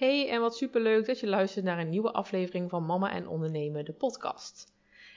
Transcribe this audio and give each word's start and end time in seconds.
Hey 0.00 0.28
en 0.28 0.40
wat 0.40 0.56
superleuk 0.56 1.06
dat 1.06 1.20
je 1.20 1.26
luistert 1.26 1.64
naar 1.64 1.78
een 1.78 1.88
nieuwe 1.88 2.12
aflevering 2.12 2.70
van 2.70 2.86
Mama 2.86 3.12
en 3.12 3.28
Ondernemen, 3.28 3.84
de 3.84 3.92
podcast. 3.92 4.72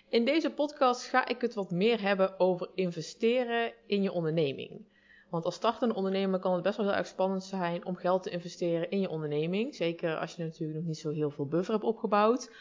In 0.09 0.25
deze 0.25 0.49
podcast 0.49 1.03
ga 1.03 1.27
ik 1.27 1.41
het 1.41 1.53
wat 1.53 1.71
meer 1.71 2.01
hebben 2.01 2.39
over 2.39 2.69
investeren 2.75 3.73
in 3.85 4.01
je 4.01 4.11
onderneming. 4.11 4.85
Want 5.29 5.45
als 5.45 5.55
startende 5.55 5.95
ondernemer 5.95 6.39
kan 6.39 6.53
het 6.53 6.63
best 6.63 6.77
wel 6.77 6.85
heel 6.85 6.95
erg 6.95 7.07
spannend 7.07 7.43
zijn 7.43 7.85
om 7.85 7.95
geld 7.95 8.23
te 8.23 8.29
investeren 8.29 8.89
in 8.89 8.99
je 8.99 9.09
onderneming. 9.09 9.75
Zeker 9.75 10.17
als 10.17 10.35
je 10.35 10.43
natuurlijk 10.43 10.79
nog 10.79 10.87
niet 10.87 10.97
zo 10.99 11.11
heel 11.11 11.31
veel 11.31 11.47
buffer 11.47 11.73
hebt 11.73 11.85
opgebouwd. 11.85 12.51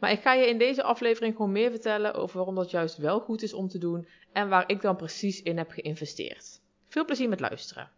Maar 0.00 0.10
ik 0.10 0.20
ga 0.20 0.32
je 0.32 0.46
in 0.46 0.58
deze 0.58 0.82
aflevering 0.82 1.36
gewoon 1.36 1.52
meer 1.52 1.70
vertellen 1.70 2.14
over 2.14 2.36
waarom 2.36 2.54
dat 2.54 2.70
juist 2.70 2.96
wel 2.96 3.20
goed 3.20 3.42
is 3.42 3.52
om 3.52 3.68
te 3.68 3.78
doen 3.78 4.06
en 4.32 4.48
waar 4.48 4.70
ik 4.70 4.80
dan 4.80 4.96
precies 4.96 5.42
in 5.42 5.58
heb 5.58 5.70
geïnvesteerd. 5.70 6.60
Veel 6.88 7.04
plezier 7.04 7.28
met 7.28 7.40
luisteren. 7.40 7.90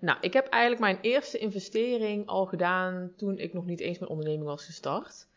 Nou, 0.00 0.18
ik 0.20 0.32
heb 0.32 0.46
eigenlijk 0.46 0.82
mijn 0.82 0.98
eerste 1.00 1.38
investering 1.38 2.26
al 2.26 2.46
gedaan 2.46 3.12
toen 3.16 3.38
ik 3.38 3.52
nog 3.52 3.64
niet 3.64 3.80
eens 3.80 3.98
mijn 3.98 4.10
onderneming 4.10 4.46
was 4.46 4.64
gestart. 4.64 5.28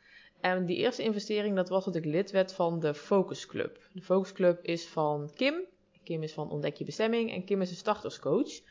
En 0.42 0.66
die 0.66 0.78
eerste 0.78 1.04
investering, 1.04 1.56
dat 1.56 1.70
was 1.70 1.86
dat 1.86 1.96
ik 1.96 2.06
lid 2.06 2.32
werd 2.32 2.54
van 2.54 2.80
de 2.80 2.94
Focus 2.94 3.46
Club. 3.46 3.80
De 3.94 4.02
Focus 4.02 4.32
Club 4.32 4.64
is 4.64 4.88
van 4.88 5.32
Kim. 5.36 5.56
Kim 6.04 6.23
is 6.23 6.34
van 6.34 6.50
Ontdek 6.50 6.76
je 6.76 6.86
bestemming 6.86 7.32
en 7.32 7.46
Kim 7.46 7.62
is 7.62 7.70
een 7.70 7.76
starterscoach. 7.76 8.62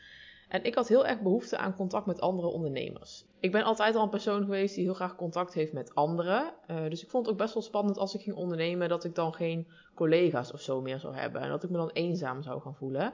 En 0.49 0.63
ik 0.63 0.75
had 0.75 0.87
heel 0.87 1.05
erg 1.05 1.21
behoefte 1.21 1.57
aan 1.57 1.75
contact 1.75 2.05
met 2.05 2.21
andere 2.21 2.47
ondernemers. 2.47 3.25
Ik 3.39 3.51
ben 3.51 3.63
altijd 3.63 3.95
al 3.95 4.03
een 4.03 4.09
persoon 4.09 4.43
geweest 4.43 4.75
die 4.75 4.83
heel 4.83 4.93
graag 4.93 5.15
contact 5.15 5.53
heeft 5.53 5.73
met 5.73 5.95
anderen. 5.95 6.53
Uh, 6.67 6.89
dus 6.89 7.03
ik 7.03 7.09
vond 7.09 7.25
het 7.25 7.33
ook 7.33 7.41
best 7.41 7.53
wel 7.53 7.63
spannend 7.63 7.97
als 7.97 8.15
ik 8.15 8.21
ging 8.21 8.35
ondernemen 8.35 8.89
dat 8.89 9.03
ik 9.03 9.15
dan 9.15 9.33
geen 9.33 9.67
collega's 9.95 10.53
of 10.53 10.61
zo 10.61 10.81
meer 10.81 10.99
zou 10.99 11.15
hebben. 11.15 11.41
En 11.41 11.49
dat 11.49 11.63
ik 11.63 11.69
me 11.69 11.77
dan 11.77 11.89
eenzaam 11.89 12.41
zou 12.41 12.61
gaan 12.61 12.75
voelen. 12.75 13.13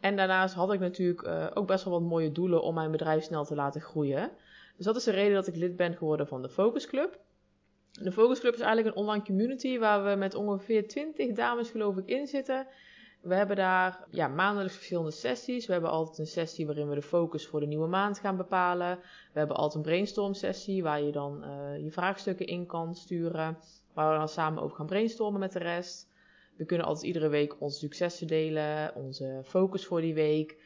En 0.00 0.16
daarnaast 0.16 0.54
had 0.54 0.72
ik 0.72 0.80
natuurlijk 0.80 1.22
uh, 1.22 1.46
ook 1.54 1.66
best 1.66 1.84
wel 1.84 1.92
wat 2.00 2.08
mooie 2.08 2.32
doelen 2.32 2.62
om 2.62 2.74
mijn 2.74 2.90
bedrijf 2.90 3.24
snel 3.24 3.44
te 3.44 3.54
laten 3.54 3.80
groeien. 3.80 4.30
Dus 4.76 4.86
dat 4.86 4.96
is 4.96 5.04
de 5.04 5.10
reden 5.10 5.34
dat 5.34 5.46
ik 5.46 5.56
lid 5.56 5.76
ben 5.76 5.96
geworden 5.96 6.26
van 6.26 6.42
de 6.42 6.48
Focus 6.48 6.86
Club. 6.86 7.18
De 7.92 8.12
Focus 8.12 8.40
Club 8.40 8.54
is 8.54 8.60
eigenlijk 8.60 8.96
een 8.96 9.02
online 9.02 9.24
community 9.24 9.78
waar 9.78 10.04
we 10.04 10.14
met 10.14 10.34
ongeveer 10.34 10.88
20 10.88 11.32
dames 11.32 11.70
geloof 11.70 11.96
ik 11.96 12.06
in 12.06 12.26
zitten. 12.26 12.66
We 13.20 13.34
hebben 13.34 13.56
daar 13.56 14.04
ja, 14.10 14.28
maandelijks 14.28 14.76
verschillende 14.76 15.10
sessies. 15.10 15.66
We 15.66 15.72
hebben 15.72 15.90
altijd 15.90 16.18
een 16.18 16.26
sessie 16.26 16.66
waarin 16.66 16.88
we 16.88 16.94
de 16.94 17.02
focus 17.02 17.46
voor 17.46 17.60
de 17.60 17.66
nieuwe 17.66 17.86
maand 17.86 18.18
gaan 18.18 18.36
bepalen. 18.36 18.98
We 19.32 19.38
hebben 19.38 19.56
altijd 19.56 19.74
een 19.74 19.90
brainstorm 19.90 20.34
sessie 20.34 20.82
waar 20.82 21.02
je 21.02 21.12
dan 21.12 21.44
uh, 21.44 21.84
je 21.84 21.90
vraagstukken 21.90 22.46
in 22.46 22.66
kan 22.66 22.94
sturen. 22.94 23.58
Waar 23.92 24.12
we 24.12 24.18
dan 24.18 24.28
samen 24.28 24.62
over 24.62 24.76
gaan 24.76 24.86
brainstormen 24.86 25.40
met 25.40 25.52
de 25.52 25.58
rest. 25.58 26.08
We 26.58 26.64
kunnen 26.64 26.86
altijd 26.86 27.06
iedere 27.06 27.28
week 27.28 27.60
onze 27.60 27.78
successen 27.78 28.26
delen, 28.26 28.94
onze 28.94 29.40
focus 29.44 29.86
voor 29.86 30.00
die 30.00 30.14
week. 30.14 30.56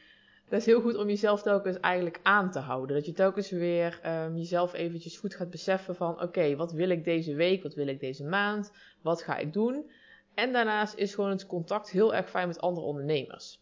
Dat 0.49 0.59
is 0.59 0.65
heel 0.65 0.81
goed 0.81 0.97
om 0.97 1.07
jezelf 1.07 1.41
telkens 1.41 1.79
eigenlijk 1.79 2.19
aan 2.23 2.51
te 2.51 2.59
houden. 2.59 2.95
Dat 2.95 3.05
je 3.05 3.13
telkens 3.13 3.49
weer 3.49 3.99
um, 4.05 4.37
jezelf 4.37 4.73
eventjes 4.73 5.17
goed 5.17 5.35
gaat 5.35 5.49
beseffen 5.49 5.95
van 5.95 6.21
oké, 6.21 6.55
wat 6.55 6.71
wil 6.71 6.89
ik 6.89 7.03
deze 7.03 7.35
week, 7.35 7.63
wat 7.63 7.73
wil 7.73 7.87
ik 7.87 7.99
deze 7.99 8.23
maand, 8.23 8.71
wat 9.01 9.21
ga 9.21 9.37
ik 9.37 9.53
doen. 9.53 9.91
En 10.33 10.53
daarnaast 10.53 10.95
is 10.95 11.15
gewoon 11.15 11.29
het 11.29 11.45
contact 11.45 11.89
heel 11.89 12.13
erg 12.13 12.29
fijn 12.29 12.47
met 12.47 12.61
andere 12.61 12.85
ondernemers. 12.85 13.61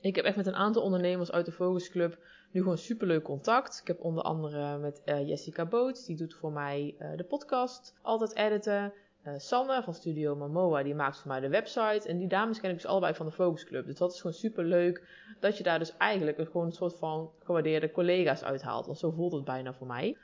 Ik 0.00 0.16
heb 0.16 0.24
echt 0.24 0.36
met 0.36 0.46
een 0.46 0.54
aantal 0.54 0.82
ondernemers 0.82 1.32
uit 1.32 1.46
de 1.46 1.52
Focus 1.52 1.90
Club 1.90 2.18
nu 2.50 2.60
gewoon 2.60 2.78
superleuk 2.78 3.22
contact. 3.22 3.78
Ik 3.80 3.86
heb 3.86 4.00
onder 4.00 4.22
andere 4.22 4.78
met 4.78 5.02
uh, 5.04 5.28
Jessica 5.28 5.66
Boots, 5.66 6.04
die 6.04 6.16
doet 6.16 6.34
voor 6.34 6.52
mij 6.52 6.94
uh, 6.98 7.16
de 7.16 7.24
podcast 7.24 7.94
altijd 8.02 8.34
editen. 8.34 8.92
Uh, 9.26 9.32
Sanne 9.36 9.82
van 9.82 9.94
Studio 9.94 10.36
Momoa, 10.36 10.82
die 10.82 10.94
maakt 10.94 11.18
voor 11.18 11.28
mij 11.28 11.40
de 11.40 11.48
website. 11.48 12.08
En 12.08 12.18
die 12.18 12.28
dames 12.28 12.60
ken 12.60 12.70
ik 12.70 12.76
dus 12.76 12.86
allebei 12.86 13.14
van 13.14 13.26
de 13.26 13.32
Focus 13.32 13.64
Club. 13.64 13.86
Dus 13.86 13.96
dat 13.96 14.12
is 14.12 14.20
gewoon 14.20 14.36
super 14.36 14.64
leuk 14.64 15.02
dat 15.40 15.56
je 15.56 15.62
daar 15.62 15.78
dus 15.78 15.96
eigenlijk 15.96 16.38
een, 16.38 16.46
gewoon 16.46 16.72
soort 16.72 16.98
van 16.98 17.30
gewaardeerde 17.42 17.90
collega's 17.90 18.42
uithaalt. 18.42 18.86
Want 18.86 18.98
zo 18.98 19.10
voelt 19.10 19.32
het 19.32 19.44
bijna 19.44 19.72
voor 19.72 19.86
mij. 19.86 20.16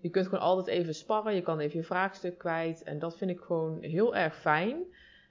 Je 0.00 0.10
kunt 0.10 0.26
gewoon 0.26 0.44
altijd 0.44 0.66
even 0.66 0.94
sparren, 0.94 1.34
je 1.34 1.42
kan 1.42 1.58
even 1.58 1.78
je 1.78 1.84
vraagstuk 1.84 2.38
kwijt. 2.38 2.82
En 2.82 2.98
dat 2.98 3.16
vind 3.16 3.30
ik 3.30 3.40
gewoon 3.40 3.82
heel 3.82 4.16
erg 4.16 4.36
fijn. 4.36 4.84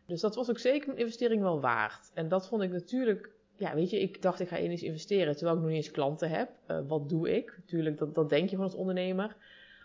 Dus 0.06 0.22
dat 0.22 0.36
was 0.36 0.50
ook 0.50 0.60
zeker 0.60 0.90
een 0.90 0.98
investering 0.98 1.42
wel 1.42 1.62
waard. 1.62 2.12
En 2.14 2.28
dat 2.28 2.48
vond 2.48 2.62
ik 2.62 2.72
natuurlijk, 2.72 3.30
ja 3.56 3.76
weet 3.76 3.90
je, 3.90 4.00
ik 4.00 4.22
dacht 4.22 4.40
ik 4.40 4.48
ga 4.48 4.58
eens 4.58 4.84
investeren 4.84 5.36
terwijl 5.36 5.56
ik 5.56 5.62
nog 5.62 5.72
niet 5.72 5.84
eens 5.84 5.92
klanten 5.92 6.30
heb. 6.30 6.50
Uh, 6.68 6.80
wat 6.88 7.10
doe 7.10 7.36
ik? 7.36 7.54
Natuurlijk, 7.58 7.98
dat, 7.98 8.16
dat 8.16 8.30
denk 8.30 8.50
je 8.50 8.56
van 8.56 8.66
als 8.66 8.76
ondernemer. 8.76 9.36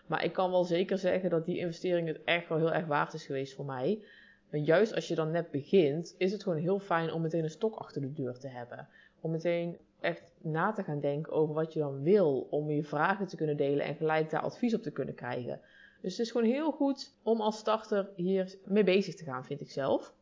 Maar 0.05 0.23
ik 0.23 0.33
kan 0.33 0.51
wel 0.51 0.63
zeker 0.63 0.97
zeggen 0.97 1.29
dat 1.29 1.45
die 1.45 1.57
investering 1.57 2.07
het 2.07 2.23
echt 2.23 2.49
wel 2.49 2.57
heel 2.57 2.73
erg 2.73 2.85
waard 2.85 3.13
is 3.13 3.25
geweest 3.25 3.53
voor 3.53 3.65
mij. 3.65 4.03
En 4.49 4.63
juist 4.63 4.95
als 4.95 5.07
je 5.07 5.15
dan 5.15 5.31
net 5.31 5.51
begint, 5.51 6.15
is 6.17 6.31
het 6.31 6.43
gewoon 6.43 6.57
heel 6.57 6.79
fijn 6.79 7.11
om 7.11 7.21
meteen 7.21 7.43
een 7.43 7.49
stok 7.49 7.75
achter 7.75 8.01
de 8.01 8.13
deur 8.13 8.37
te 8.37 8.47
hebben. 8.47 8.87
Om 9.21 9.31
meteen 9.31 9.77
echt 9.99 10.31
na 10.41 10.71
te 10.71 10.83
gaan 10.83 10.99
denken 10.99 11.33
over 11.33 11.53
wat 11.55 11.73
je 11.73 11.79
dan 11.79 12.03
wil. 12.03 12.47
Om 12.49 12.71
je 12.71 12.83
vragen 12.83 13.27
te 13.27 13.35
kunnen 13.35 13.57
delen 13.57 13.85
en 13.85 13.95
gelijk 13.95 14.29
daar 14.29 14.41
advies 14.41 14.73
op 14.73 14.81
te 14.81 14.91
kunnen 14.91 15.15
krijgen. 15.15 15.59
Dus 16.01 16.11
het 16.11 16.25
is 16.25 16.31
gewoon 16.31 16.47
heel 16.47 16.71
goed 16.71 17.13
om 17.23 17.41
als 17.41 17.57
starter 17.57 18.09
hier 18.15 18.55
mee 18.65 18.83
bezig 18.83 19.15
te 19.15 19.23
gaan, 19.23 19.45
vind 19.45 19.61
ik 19.61 19.71
zelf. 19.71 20.13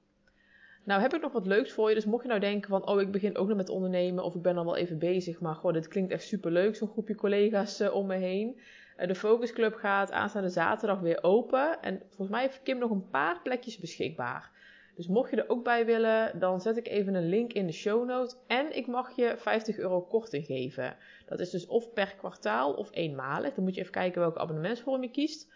Nou 0.83 1.01
heb 1.01 1.13
ik 1.13 1.21
nog 1.21 1.31
wat 1.31 1.45
leuks 1.45 1.71
voor 1.71 1.89
je. 1.89 1.95
Dus 1.95 2.05
mocht 2.05 2.23
je 2.23 2.29
nou 2.29 2.39
denken 2.39 2.69
van, 2.69 2.87
oh 2.87 3.01
ik 3.01 3.11
begin 3.11 3.37
ook 3.37 3.47
nog 3.47 3.57
met 3.57 3.69
ondernemen 3.69 4.23
of 4.23 4.35
ik 4.35 4.41
ben 4.41 4.57
al 4.57 4.65
wel 4.65 4.75
even 4.75 4.97
bezig. 4.97 5.39
Maar 5.39 5.55
goh, 5.55 5.73
dit 5.73 5.87
klinkt 5.87 6.11
echt 6.11 6.23
super 6.23 6.51
leuk, 6.51 6.75
zo'n 6.75 6.87
groepje 6.87 7.15
collega's 7.15 7.81
uh, 7.81 7.95
om 7.95 8.07
me 8.07 8.15
heen. 8.15 8.59
Uh, 9.01 9.07
de 9.07 9.15
Focus 9.15 9.53
Club 9.53 9.75
gaat 9.75 10.11
aanstaande 10.11 10.49
zaterdag 10.49 10.99
weer 10.99 11.23
open. 11.23 11.81
En 11.81 12.01
volgens 12.07 12.29
mij 12.29 12.41
heeft 12.41 12.63
Kim 12.63 12.77
nog 12.77 12.91
een 12.91 13.09
paar 13.09 13.41
plekjes 13.41 13.77
beschikbaar. 13.77 14.51
Dus 14.95 15.07
mocht 15.07 15.29
je 15.29 15.35
er 15.35 15.49
ook 15.49 15.63
bij 15.63 15.85
willen, 15.85 16.39
dan 16.39 16.61
zet 16.61 16.77
ik 16.77 16.87
even 16.87 17.13
een 17.13 17.29
link 17.29 17.53
in 17.53 17.65
de 17.65 17.71
show 17.71 18.07
notes. 18.07 18.35
En 18.47 18.77
ik 18.77 18.87
mag 18.87 19.15
je 19.15 19.33
50 19.37 19.77
euro 19.77 20.01
korting 20.01 20.45
geven. 20.45 20.95
Dat 21.25 21.39
is 21.39 21.49
dus 21.49 21.65
of 21.65 21.93
per 21.93 22.15
kwartaal 22.15 22.73
of 22.73 22.89
eenmalig. 22.91 23.53
Dan 23.53 23.63
moet 23.63 23.75
je 23.75 23.81
even 23.81 23.93
kijken 23.93 24.21
welke 24.21 24.39
abonnementsvorm 24.39 25.01
je 25.01 25.11
kiest. 25.11 25.51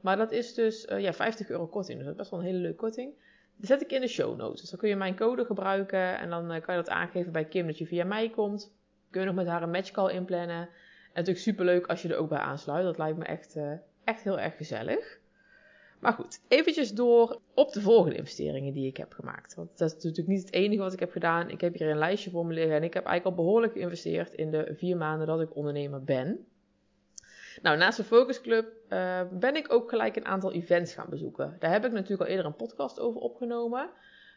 Maar 0.00 0.16
dat 0.16 0.32
is 0.32 0.54
dus 0.54 0.86
uh, 0.86 1.00
ja, 1.00 1.12
50 1.12 1.50
euro 1.50 1.66
korting. 1.66 1.96
Dus 1.96 2.06
dat 2.06 2.14
is 2.14 2.20
best 2.20 2.30
wel 2.30 2.40
een 2.40 2.46
hele 2.46 2.58
leuke 2.58 2.76
korting. 2.76 3.12
Die 3.56 3.66
zet 3.66 3.82
ik 3.82 3.92
in 3.92 4.00
de 4.00 4.08
show 4.08 4.36
notes. 4.36 4.60
Dus 4.60 4.70
dan 4.70 4.78
kun 4.78 4.88
je 4.88 4.96
mijn 4.96 5.16
code 5.16 5.44
gebruiken. 5.44 6.18
En 6.18 6.30
dan 6.30 6.54
uh, 6.54 6.60
kan 6.60 6.76
je 6.76 6.82
dat 6.82 6.90
aangeven 6.90 7.32
bij 7.32 7.44
Kim 7.44 7.66
dat 7.66 7.78
je 7.78 7.86
via 7.86 8.04
mij 8.04 8.30
komt. 8.30 8.74
Kun 9.10 9.20
je 9.20 9.26
nog 9.26 9.36
met 9.36 9.46
haar 9.46 9.62
een 9.62 9.70
matchcall 9.70 10.12
inplannen. 10.12 10.68
Natuurlijk 11.14 11.44
super 11.44 11.64
leuk 11.64 11.86
als 11.86 12.02
je 12.02 12.08
er 12.08 12.16
ook 12.16 12.28
bij 12.28 12.38
aansluit. 12.38 12.84
Dat 12.84 12.98
lijkt 12.98 13.18
me 13.18 13.24
echt, 13.24 13.56
uh, 13.56 13.72
echt 14.04 14.22
heel 14.22 14.38
erg 14.38 14.56
gezellig. 14.56 15.18
Maar 16.00 16.12
goed, 16.12 16.40
eventjes 16.48 16.94
door 16.94 17.40
op 17.54 17.72
de 17.72 17.80
volgende 17.80 18.16
investeringen 18.16 18.72
die 18.72 18.86
ik 18.86 18.96
heb 18.96 19.12
gemaakt. 19.12 19.54
Want 19.54 19.78
dat 19.78 19.88
is 19.88 19.94
natuurlijk 19.94 20.28
niet 20.28 20.44
het 20.44 20.52
enige 20.52 20.82
wat 20.82 20.92
ik 20.92 21.00
heb 21.00 21.10
gedaan. 21.10 21.50
Ik 21.50 21.60
heb 21.60 21.74
hier 21.74 21.90
een 21.90 21.98
lijstje 21.98 22.30
voor 22.30 22.46
me 22.46 22.54
liggen. 22.54 22.76
En 22.76 22.82
ik 22.82 22.94
heb 22.94 23.04
eigenlijk 23.04 23.36
al 23.36 23.44
behoorlijk 23.44 23.72
geïnvesteerd 23.72 24.34
in 24.34 24.50
de 24.50 24.74
vier 24.76 24.96
maanden 24.96 25.26
dat 25.26 25.40
ik 25.40 25.56
ondernemer 25.56 26.04
ben. 26.04 26.46
Nou, 27.62 27.76
naast 27.76 27.96
de 27.96 28.04
Focus 28.04 28.40
Club 28.40 28.72
uh, 28.88 29.20
ben 29.32 29.56
ik 29.56 29.72
ook 29.72 29.88
gelijk 29.88 30.16
een 30.16 30.26
aantal 30.26 30.52
events 30.52 30.94
gaan 30.94 31.10
bezoeken. 31.10 31.56
Daar 31.58 31.70
heb 31.70 31.84
ik 31.84 31.92
natuurlijk 31.92 32.20
al 32.20 32.26
eerder 32.26 32.46
een 32.46 32.56
podcast 32.56 33.00
over 33.00 33.20
opgenomen. 33.20 33.90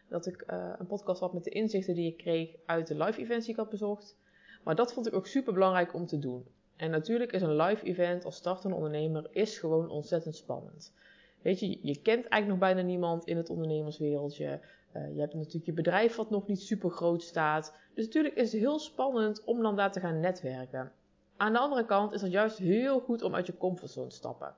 Dat 0.10 0.26
ik 0.26 0.44
uh, 0.52 0.74
een 0.78 0.88
podcast 0.88 1.20
had 1.20 1.34
met 1.34 1.44
de 1.44 1.50
inzichten 1.50 1.96
die 1.96 2.12
ik 2.12 2.18
kreeg 2.18 2.56
uit 2.66 2.88
de 2.88 2.98
live 2.98 3.20
events 3.20 3.46
die 3.46 3.54
ik 3.54 3.60
had 3.60 3.70
bezocht. 3.70 4.18
Maar 4.64 4.76
dat 4.76 4.94
vond 4.94 5.08
ik 5.08 5.14
ook 5.14 5.28
super 5.28 5.54
belangrijk 5.54 5.94
om 5.94 6.06
te 6.06 6.20
doen. 6.20 6.48
En 6.76 6.92
natuurlijk 6.92 7.32
is 7.32 7.42
een 7.42 7.56
live 7.56 7.86
event 7.86 8.26
als 8.26 8.36
startende 8.36 8.76
ondernemer 8.76 9.28
is 9.32 9.58
gewoon 9.58 9.90
ontzettend 9.90 10.36
spannend. 10.36 10.94
Weet 11.42 11.60
je, 11.60 11.70
je 11.82 12.02
kent 12.02 12.28
eigenlijk 12.28 12.48
nog 12.48 12.58
bijna 12.58 12.82
niemand 12.82 13.26
in 13.26 13.38
het 13.38 13.50
ondernemerswereldje. 13.50 14.60
Uh, 14.94 15.14
je 15.14 15.20
hebt 15.20 15.34
natuurlijk 15.34 15.66
je 15.66 15.74
bedrijf 15.74 16.16
wat 16.16 16.30
nog 16.30 16.48
niet 16.48 16.62
super 16.62 16.90
groot 16.90 17.24
staat. 17.24 17.76
Dus 17.94 18.06
natuurlijk 18.06 18.36
is 18.36 18.52
het 18.52 18.62
heel 18.62 18.80
spannend 18.80 19.44
om 19.44 19.62
dan 19.62 19.76
daar 19.76 19.92
te 19.92 20.00
gaan 20.00 20.20
netwerken. 20.20 20.92
Aan 21.38 21.54
de 21.54 21.60
andere 21.60 21.86
kant 21.86 22.14
is 22.14 22.22
het 22.22 22.32
juist 22.32 22.58
heel 22.58 23.00
goed 23.00 23.22
om 23.22 23.36
uit 23.36 23.46
je 23.46 23.58
comfortzone 23.58 24.08
te 24.08 24.16
stappen. 24.16 24.56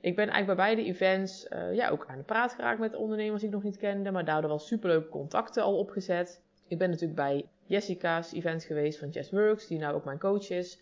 Ik 0.00 0.16
ben 0.16 0.28
eigenlijk 0.28 0.58
bij 0.58 0.74
beide 0.74 0.90
events 0.90 1.46
uh, 1.50 1.74
ja, 1.74 1.88
ook 1.88 2.06
aan 2.06 2.18
de 2.18 2.24
praat 2.24 2.52
geraakt 2.52 2.80
met 2.80 2.94
ondernemers 2.94 3.40
die 3.40 3.48
ik 3.48 3.54
nog 3.54 3.64
niet 3.64 3.76
kende, 3.76 4.10
maar 4.10 4.24
daardoor 4.24 4.50
wel 4.50 4.58
superleuke 4.58 5.08
contacten 5.08 5.62
al 5.62 5.78
opgezet. 5.78 6.42
Ik 6.68 6.78
ben 6.78 6.90
natuurlijk 6.90 7.18
bij 7.18 7.48
Jessica's 7.64 8.32
event 8.32 8.64
geweest 8.64 8.98
van 8.98 9.08
Jess 9.08 9.30
Works, 9.30 9.66
die 9.66 9.78
nou 9.78 9.94
ook 9.94 10.04
mijn 10.04 10.18
coach 10.18 10.50
is. 10.50 10.80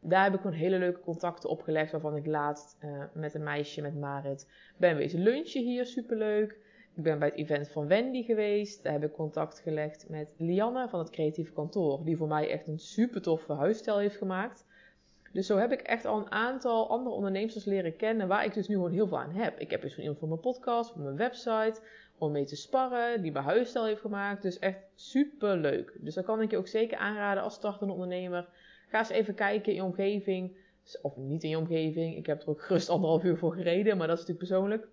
Daar 0.00 0.24
heb 0.24 0.34
ik 0.34 0.40
gewoon 0.40 0.56
hele 0.56 0.78
leuke 0.78 1.00
contacten 1.00 1.50
opgelegd, 1.50 1.92
waarvan 1.92 2.16
ik 2.16 2.26
laatst 2.26 2.76
uh, 2.84 3.02
met 3.12 3.34
een 3.34 3.42
meisje, 3.42 3.82
met 3.82 4.00
Marit, 4.00 4.48
ben 4.76 4.96
wezen 4.96 5.22
lunchen 5.22 5.62
hier, 5.62 5.86
superleuk. 5.86 6.58
Ik 6.94 7.02
ben 7.02 7.18
bij 7.18 7.28
het 7.28 7.36
event 7.36 7.68
van 7.68 7.86
Wendy 7.86 8.22
geweest. 8.22 8.82
Daar 8.82 8.92
heb 8.92 9.04
ik 9.04 9.12
contact 9.12 9.60
gelegd 9.60 10.08
met 10.08 10.28
Lianne 10.36 10.88
van 10.88 10.98
het 10.98 11.10
creatieve 11.10 11.52
kantoor, 11.52 12.04
die 12.04 12.16
voor 12.16 12.28
mij 12.28 12.50
echt 12.50 12.68
een 12.68 12.78
super 12.78 13.22
toffe 13.22 13.52
huisstijl 13.52 13.98
heeft 13.98 14.16
gemaakt. 14.16 14.66
Dus 15.32 15.46
zo 15.46 15.56
heb 15.56 15.72
ik 15.72 15.80
echt 15.80 16.04
al 16.04 16.18
een 16.18 16.30
aantal 16.30 16.90
andere 16.90 17.14
ondernemers 17.14 17.64
leren 17.64 17.96
kennen 17.96 18.28
waar 18.28 18.44
ik 18.44 18.54
dus 18.54 18.68
nu 18.68 18.74
gewoon 18.74 18.92
heel 18.92 19.08
veel 19.08 19.18
aan 19.18 19.34
heb. 19.34 19.58
Ik 19.58 19.70
heb 19.70 19.80
dus 19.80 19.90
van 19.90 20.00
iemand 20.00 20.18
voor 20.18 20.28
mijn 20.28 20.40
podcast, 20.40 20.92
voor 20.92 21.02
mijn 21.02 21.16
website, 21.16 21.80
om 22.18 22.32
mee 22.32 22.44
te 22.44 22.56
sparren, 22.56 23.22
die 23.22 23.32
mijn 23.32 23.44
huisstijl 23.44 23.84
heeft 23.84 24.00
gemaakt. 24.00 24.42
Dus 24.42 24.58
echt 24.58 24.78
super 24.94 25.56
leuk. 25.56 25.96
Dus 26.00 26.14
dat 26.14 26.24
kan 26.24 26.42
ik 26.42 26.50
je 26.50 26.56
ook 26.56 26.68
zeker 26.68 26.98
aanraden 26.98 27.42
als 27.42 27.54
startende 27.54 27.92
ondernemer. 27.92 28.48
Ga 28.90 28.98
eens 28.98 29.08
even 29.08 29.34
kijken 29.34 29.72
in 29.72 29.74
je 29.74 29.84
omgeving. 29.84 30.56
Of 31.02 31.16
niet 31.16 31.42
in 31.42 31.50
je 31.50 31.58
omgeving. 31.58 32.16
Ik 32.16 32.26
heb 32.26 32.42
er 32.42 32.48
ook 32.48 32.62
gerust 32.62 32.88
anderhalf 32.88 33.24
uur 33.24 33.36
voor 33.36 33.52
gereden, 33.52 33.96
maar 33.96 34.06
dat 34.06 34.18
is 34.18 34.26
natuurlijk 34.26 34.48
persoonlijk. 34.48 34.88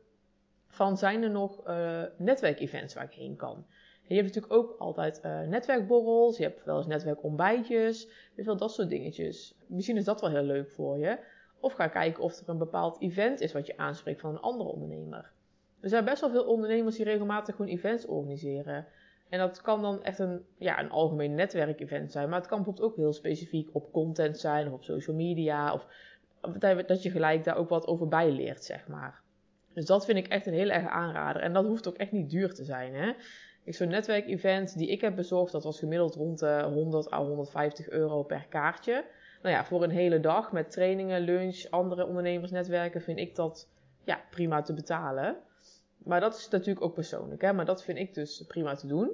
Van 0.67 0.97
zijn 0.97 1.23
er 1.23 1.29
nog 1.29 1.67
uh, 1.67 2.03
netwerkevents 2.17 2.93
waar 2.93 3.03
ik 3.03 3.13
heen 3.13 3.35
kan? 3.35 3.65
je 4.07 4.15
hebt 4.15 4.27
natuurlijk 4.27 4.53
ook 4.53 4.75
altijd 4.79 5.21
uh, 5.25 5.41
netwerkborrels, 5.41 6.37
je 6.37 6.43
hebt 6.43 6.63
wel 6.63 6.77
eens 6.77 6.87
netwerkontbijtjes, 6.87 8.09
dus 8.35 8.45
wel 8.45 8.57
dat 8.57 8.73
soort 8.73 8.89
dingetjes. 8.89 9.55
Misschien 9.67 9.97
is 9.97 10.03
dat 10.03 10.21
wel 10.21 10.29
heel 10.29 10.43
leuk 10.43 10.69
voor 10.71 10.97
je. 10.97 11.19
Of 11.59 11.73
ga 11.73 11.87
kijken 11.87 12.23
of 12.23 12.39
er 12.39 12.49
een 12.49 12.57
bepaald 12.57 13.01
event 13.01 13.41
is 13.41 13.53
wat 13.53 13.65
je 13.65 13.77
aanspreekt 13.77 14.21
van 14.21 14.29
een 14.29 14.41
andere 14.41 14.69
ondernemer. 14.69 15.31
Er 15.79 15.89
zijn 15.89 16.05
best 16.05 16.21
wel 16.21 16.29
veel 16.29 16.45
ondernemers 16.45 16.95
die 16.95 17.05
regelmatig 17.05 17.55
gewoon 17.55 17.71
events 17.71 18.05
organiseren. 18.05 18.87
En 19.29 19.39
dat 19.39 19.61
kan 19.61 19.81
dan 19.81 20.03
echt 20.03 20.19
een, 20.19 20.45
ja, 20.57 20.79
een 20.79 20.89
algemeen 20.89 21.35
netwerkevent 21.35 22.11
zijn. 22.11 22.29
Maar 22.29 22.39
het 22.39 22.47
kan 22.47 22.57
bijvoorbeeld 22.57 22.91
ook 22.91 22.95
heel 22.95 23.13
specifiek 23.13 23.69
op 23.71 23.91
content 23.91 24.37
zijn 24.37 24.67
of 24.67 24.73
op 24.73 24.83
social 24.83 25.15
media. 25.15 25.73
Of 25.73 25.87
dat 26.87 27.03
je 27.03 27.09
gelijk 27.09 27.43
daar 27.43 27.57
ook 27.57 27.69
wat 27.69 27.87
over 27.87 28.07
bijleert, 28.07 28.63
zeg 28.63 28.87
maar. 28.87 29.21
Dus 29.73 29.85
dat 29.85 30.05
vind 30.05 30.17
ik 30.17 30.27
echt 30.27 30.45
een 30.45 30.53
heel 30.53 30.69
erg 30.69 30.87
aanrader. 30.87 31.41
En 31.41 31.53
dat 31.53 31.65
hoeft 31.65 31.87
ook 31.87 31.97
echt 31.97 32.11
niet 32.11 32.29
duur 32.29 32.53
te 32.53 32.63
zijn. 32.63 33.15
Zo'n 33.65 33.87
netwerkevent 33.87 34.77
die 34.77 34.87
ik 34.87 35.01
heb 35.01 35.15
bezorgd, 35.15 35.51
dat 35.51 35.63
was 35.63 35.79
gemiddeld 35.79 36.15
rond 36.15 36.39
de 36.39 36.61
100 36.73 37.11
à 37.11 37.23
150 37.23 37.89
euro 37.89 38.23
per 38.23 38.45
kaartje. 38.49 39.05
Nou 39.41 39.55
ja, 39.55 39.65
voor 39.65 39.83
een 39.83 39.89
hele 39.89 40.19
dag 40.19 40.51
met 40.51 40.71
trainingen, 40.71 41.21
lunch, 41.21 41.65
andere 41.69 42.07
ondernemersnetwerken 42.07 43.01
vind 43.01 43.19
ik 43.19 43.35
dat 43.35 43.69
ja, 44.03 44.21
prima 44.29 44.61
te 44.61 44.73
betalen. 44.73 45.37
Maar 45.97 46.19
dat 46.19 46.37
is 46.37 46.49
natuurlijk 46.49 46.85
ook 46.85 46.93
persoonlijk, 46.93 47.41
hè? 47.41 47.53
maar 47.53 47.65
dat 47.65 47.83
vind 47.83 47.97
ik 47.97 48.13
dus 48.13 48.43
prima 48.47 48.75
te 48.75 48.87
doen. 48.87 49.11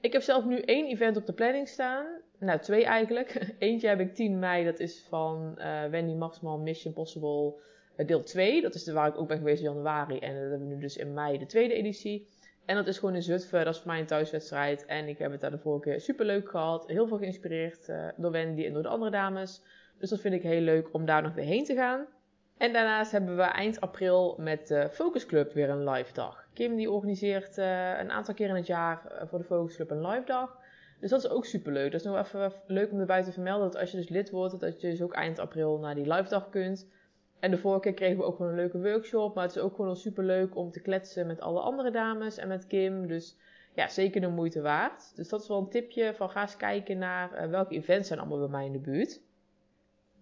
Ik 0.00 0.12
heb 0.12 0.22
zelf 0.22 0.44
nu 0.44 0.58
één 0.58 0.86
event 0.86 1.16
op 1.16 1.26
de 1.26 1.32
planning 1.32 1.68
staan. 1.68 2.06
Nou, 2.38 2.58
twee 2.58 2.84
eigenlijk. 2.84 3.46
Eentje 3.58 3.88
heb 3.88 4.00
ik 4.00 4.14
10 4.14 4.38
mei, 4.38 4.64
dat 4.64 4.80
is 4.80 5.06
van 5.08 5.54
uh, 5.58 5.84
Wendy 5.84 6.14
Maxman 6.14 6.62
Mission 6.62 6.92
Possible 6.92 7.54
uh, 7.96 8.06
deel 8.06 8.22
2. 8.22 8.62
Dat 8.62 8.74
is 8.74 8.84
de 8.84 8.92
waar 8.92 9.08
ik 9.08 9.18
ook 9.18 9.28
ben 9.28 9.38
geweest 9.38 9.62
in 9.62 9.68
januari. 9.68 10.18
En 10.18 10.32
dat 10.32 10.40
hebben 10.40 10.68
we 10.68 10.74
nu 10.74 10.80
dus 10.80 10.96
in 10.96 11.14
mei 11.14 11.38
de 11.38 11.46
tweede 11.46 11.74
editie. 11.74 12.28
En 12.64 12.76
dat 12.76 12.86
is 12.86 12.98
gewoon 12.98 13.14
in 13.14 13.22
Zutphen, 13.22 13.64
dat 13.64 13.74
is 13.74 13.80
voor 13.80 13.90
mij 13.90 14.00
een 14.00 14.06
thuiswedstrijd. 14.06 14.86
En 14.86 15.08
ik 15.08 15.18
heb 15.18 15.30
het 15.30 15.40
daar 15.40 15.50
de 15.50 15.58
vorige 15.58 15.88
keer 15.88 16.00
super 16.00 16.26
leuk 16.26 16.48
gehad. 16.48 16.86
Heel 16.86 17.06
veel 17.06 17.18
geïnspireerd 17.18 17.88
uh, 17.88 18.08
door 18.16 18.30
Wendy 18.30 18.64
en 18.64 18.72
door 18.72 18.82
de 18.82 18.88
andere 18.88 19.10
dames. 19.10 19.62
Dus 19.98 20.10
dat 20.10 20.20
vind 20.20 20.34
ik 20.34 20.42
heel 20.42 20.60
leuk 20.60 20.88
om 20.92 21.04
daar 21.04 21.22
nog 21.22 21.34
weer 21.34 21.44
heen 21.44 21.64
te 21.64 21.74
gaan. 21.74 22.06
En 22.62 22.72
daarnaast 22.72 23.12
hebben 23.12 23.36
we 23.36 23.42
eind 23.42 23.80
april 23.80 24.36
met 24.38 24.68
de 24.68 24.88
Focus 24.90 25.26
Club 25.26 25.52
weer 25.52 25.70
een 25.70 25.90
live 25.90 26.12
dag. 26.12 26.44
Kim 26.52 26.76
die 26.76 26.90
organiseert 26.90 27.58
uh, 27.58 27.98
een 27.98 28.10
aantal 28.10 28.34
keer 28.34 28.48
in 28.48 28.54
het 28.54 28.66
jaar 28.66 29.02
uh, 29.12 29.22
voor 29.28 29.38
de 29.38 29.44
Focus 29.44 29.74
Club 29.74 29.90
een 29.90 30.06
live 30.06 30.26
dag. 30.26 30.58
Dus 31.00 31.10
dat 31.10 31.24
is 31.24 31.30
ook 31.30 31.44
super 31.44 31.72
leuk. 31.72 31.92
Dat 31.92 32.00
is 32.00 32.06
nog 32.06 32.18
even 32.18 32.52
leuk 32.66 32.92
om 32.92 33.00
erbij 33.00 33.22
te 33.22 33.32
vermelden 33.32 33.70
dat 33.70 33.80
als 33.80 33.90
je 33.90 33.96
dus 33.96 34.08
lid 34.08 34.30
wordt, 34.30 34.60
dat 34.60 34.80
je 34.80 34.90
dus 34.90 35.02
ook 35.02 35.12
eind 35.12 35.38
april 35.38 35.78
naar 35.78 35.94
die 35.94 36.12
live 36.12 36.28
dag 36.28 36.48
kunt. 36.48 36.88
En 37.40 37.50
de 37.50 37.58
vorige 37.58 37.80
keer 37.80 37.94
kregen 37.94 38.16
we 38.16 38.24
ook 38.24 38.36
gewoon 38.36 38.50
een 38.50 38.58
leuke 38.58 38.80
workshop. 38.80 39.34
Maar 39.34 39.44
het 39.44 39.56
is 39.56 39.62
ook 39.62 39.74
gewoon 39.74 39.96
super 39.96 40.24
leuk 40.24 40.56
om 40.56 40.70
te 40.70 40.80
kletsen 40.80 41.26
met 41.26 41.40
alle 41.40 41.60
andere 41.60 41.90
dames 41.90 42.38
en 42.38 42.48
met 42.48 42.66
Kim. 42.66 43.06
Dus 43.06 43.36
ja, 43.74 43.88
zeker 43.88 44.20
de 44.20 44.28
moeite 44.28 44.60
waard. 44.60 45.16
Dus 45.16 45.28
dat 45.28 45.40
is 45.40 45.48
wel 45.48 45.58
een 45.58 45.70
tipje 45.70 46.14
van 46.14 46.30
ga 46.30 46.40
eens 46.40 46.56
kijken 46.56 46.98
naar 46.98 47.44
uh, 47.44 47.50
welke 47.50 47.74
events 47.74 48.08
zijn 48.08 48.20
allemaal 48.20 48.38
bij 48.38 48.48
mij 48.48 48.66
in 48.66 48.72
de 48.72 48.78
buurt. 48.78 49.20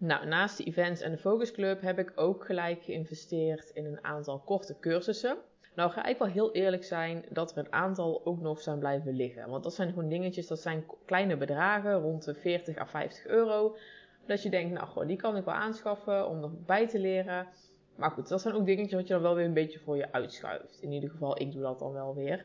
Nou, 0.03 0.27
naast 0.27 0.57
de 0.57 0.65
events 0.65 1.01
en 1.01 1.11
de 1.11 1.19
Focus 1.19 1.53
Club 1.53 1.81
heb 1.81 1.99
ik 1.99 2.13
ook 2.15 2.45
gelijk 2.45 2.83
geïnvesteerd 2.83 3.71
in 3.71 3.85
een 3.85 4.05
aantal 4.05 4.39
korte 4.39 4.77
cursussen. 4.81 5.37
Nou 5.75 5.91
ga 5.91 6.05
ik 6.05 6.19
wel 6.19 6.29
heel 6.29 6.53
eerlijk 6.53 6.85
zijn 6.85 7.25
dat 7.31 7.51
er 7.51 7.59
een 7.59 7.73
aantal 7.73 8.21
ook 8.25 8.41
nog 8.41 8.61
zijn 8.61 8.79
blijven 8.79 9.13
liggen. 9.13 9.49
Want 9.49 9.63
dat 9.63 9.75
zijn 9.75 9.89
gewoon 9.89 10.09
dingetjes, 10.09 10.47
dat 10.47 10.61
zijn 10.61 10.85
kleine 11.05 11.37
bedragen, 11.37 11.95
rond 11.95 12.25
de 12.25 12.35
40 12.35 12.79
à 12.79 12.87
50 12.87 13.27
euro. 13.27 13.77
Dat 14.27 14.43
je 14.43 14.51
denkt, 14.51 14.75
nou 14.75 14.87
goh, 14.87 15.07
die 15.07 15.17
kan 15.17 15.37
ik 15.37 15.45
wel 15.45 15.55
aanschaffen 15.55 16.29
om 16.29 16.41
nog 16.41 16.53
bij 16.67 16.89
te 16.89 16.99
leren. 16.99 17.47
Maar 17.97 18.11
goed, 18.11 18.29
dat 18.29 18.41
zijn 18.41 18.55
ook 18.55 18.67
dingetjes 18.67 18.95
wat 18.95 19.07
je 19.07 19.13
dan 19.13 19.23
wel 19.23 19.35
weer 19.35 19.45
een 19.45 19.53
beetje 19.53 19.79
voor 19.79 19.97
je 19.97 20.13
uitschuift. 20.13 20.83
In 20.83 20.93
ieder 20.93 21.11
geval, 21.11 21.41
ik 21.41 21.53
doe 21.53 21.63
dat 21.63 21.79
dan 21.79 21.93
wel 21.93 22.15
weer. 22.15 22.45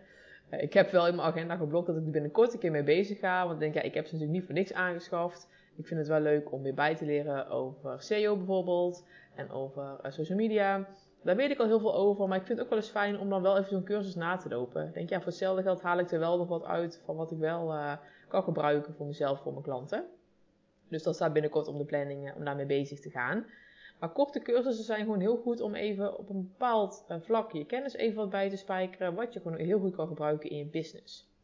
Uh, 0.52 0.62
ik 0.62 0.74
heb 0.74 0.92
wel 0.92 1.08
in 1.08 1.16
mijn 1.16 1.28
agenda 1.28 1.56
geblokt 1.56 1.88
dat 1.88 1.98
ik 1.98 2.06
er 2.06 2.12
binnenkort 2.12 2.54
een 2.54 2.60
keer 2.60 2.72
mee 2.72 2.84
bezig 2.84 3.20
ga. 3.20 3.42
Want 3.42 3.54
ik 3.54 3.60
denk, 3.60 3.74
ja, 3.74 3.82
ik 3.82 3.94
heb 3.94 4.06
ze 4.06 4.14
natuurlijk 4.14 4.40
niet 4.40 4.46
voor 4.46 4.56
niks 4.56 4.74
aangeschaft. 4.74 5.48
Ik 5.76 5.88
vind 5.88 6.00
het 6.00 6.10
wel 6.10 6.20
leuk 6.20 6.52
om 6.52 6.64
weer 6.64 6.74
bij 6.74 6.96
te 6.96 7.06
leren 7.06 7.48
over 7.48 8.02
SEO 8.02 8.36
bijvoorbeeld. 8.38 9.06
En 9.36 9.52
over 9.52 10.00
uh, 10.06 10.12
social 10.12 10.38
media. 10.38 10.88
Daar 11.22 11.36
weet 11.36 11.52
ik 11.52 11.60
al 11.60 11.66
heel 11.66 11.80
veel 11.80 11.96
over. 11.96 12.28
Maar 12.28 12.38
ik 12.38 12.46
vind 12.46 12.58
het 12.58 12.68
ook 12.68 12.74
wel 12.74 12.84
eens 12.84 12.92
fijn 12.92 13.20
om 13.20 13.30
dan 13.30 13.42
wel 13.42 13.58
even 13.58 13.70
zo'n 13.70 13.84
cursus 13.84 14.16
na 14.16 14.38
te 14.38 14.50
lopen. 14.50 14.92
Denk, 14.94 15.10
ja, 15.10 15.18
voor 15.18 15.28
hetzelfde 15.28 15.62
geld 15.62 15.82
haal 15.82 16.00
ik 16.00 16.12
er 16.12 16.20
wel 16.20 16.38
nog 16.38 16.48
wat 16.48 16.64
uit 16.64 17.02
van 17.06 17.16
wat 17.16 17.32
ik 17.32 17.38
wel 17.38 17.74
uh, 17.74 17.94
kan 18.28 18.44
gebruiken 18.44 18.94
voor 18.94 19.06
mezelf, 19.06 19.42
voor 19.42 19.52
mijn 19.52 19.64
klanten. 19.64 20.06
Dus 20.88 21.04
dat 21.04 21.16
staat 21.16 21.34
binnenkort 21.34 21.68
op 21.68 21.78
de 21.78 21.86
planning 21.86 22.34
om 22.36 22.46
daarmee 22.46 22.66
bezig 22.66 23.00
te 23.00 23.10
gaan. 23.10 23.46
Maar 24.00 24.10
korte 24.10 24.40
cursussen 24.40 24.86
zijn 24.86 25.04
gewoon 25.04 25.20
heel 25.20 25.38
goed 25.38 25.62
om 25.62 25.76
even 25.76 26.18
op 26.18 26.30
een 26.30 26.48
bepaald 26.48 27.06
vlak 27.22 27.52
je 27.52 27.66
kennis 27.66 27.94
even 27.94 28.16
wat 28.16 28.30
bij 28.30 28.50
te 28.50 28.58
spijkeren. 28.58 29.14
Wat 29.14 29.34
je 29.34 29.40
gewoon 29.40 29.58
heel 29.58 29.80
goed 29.80 29.96
kan 29.96 30.08
gebruiken 30.08 30.50
in 30.50 30.58
je 30.58 30.66
business. 30.66 31.35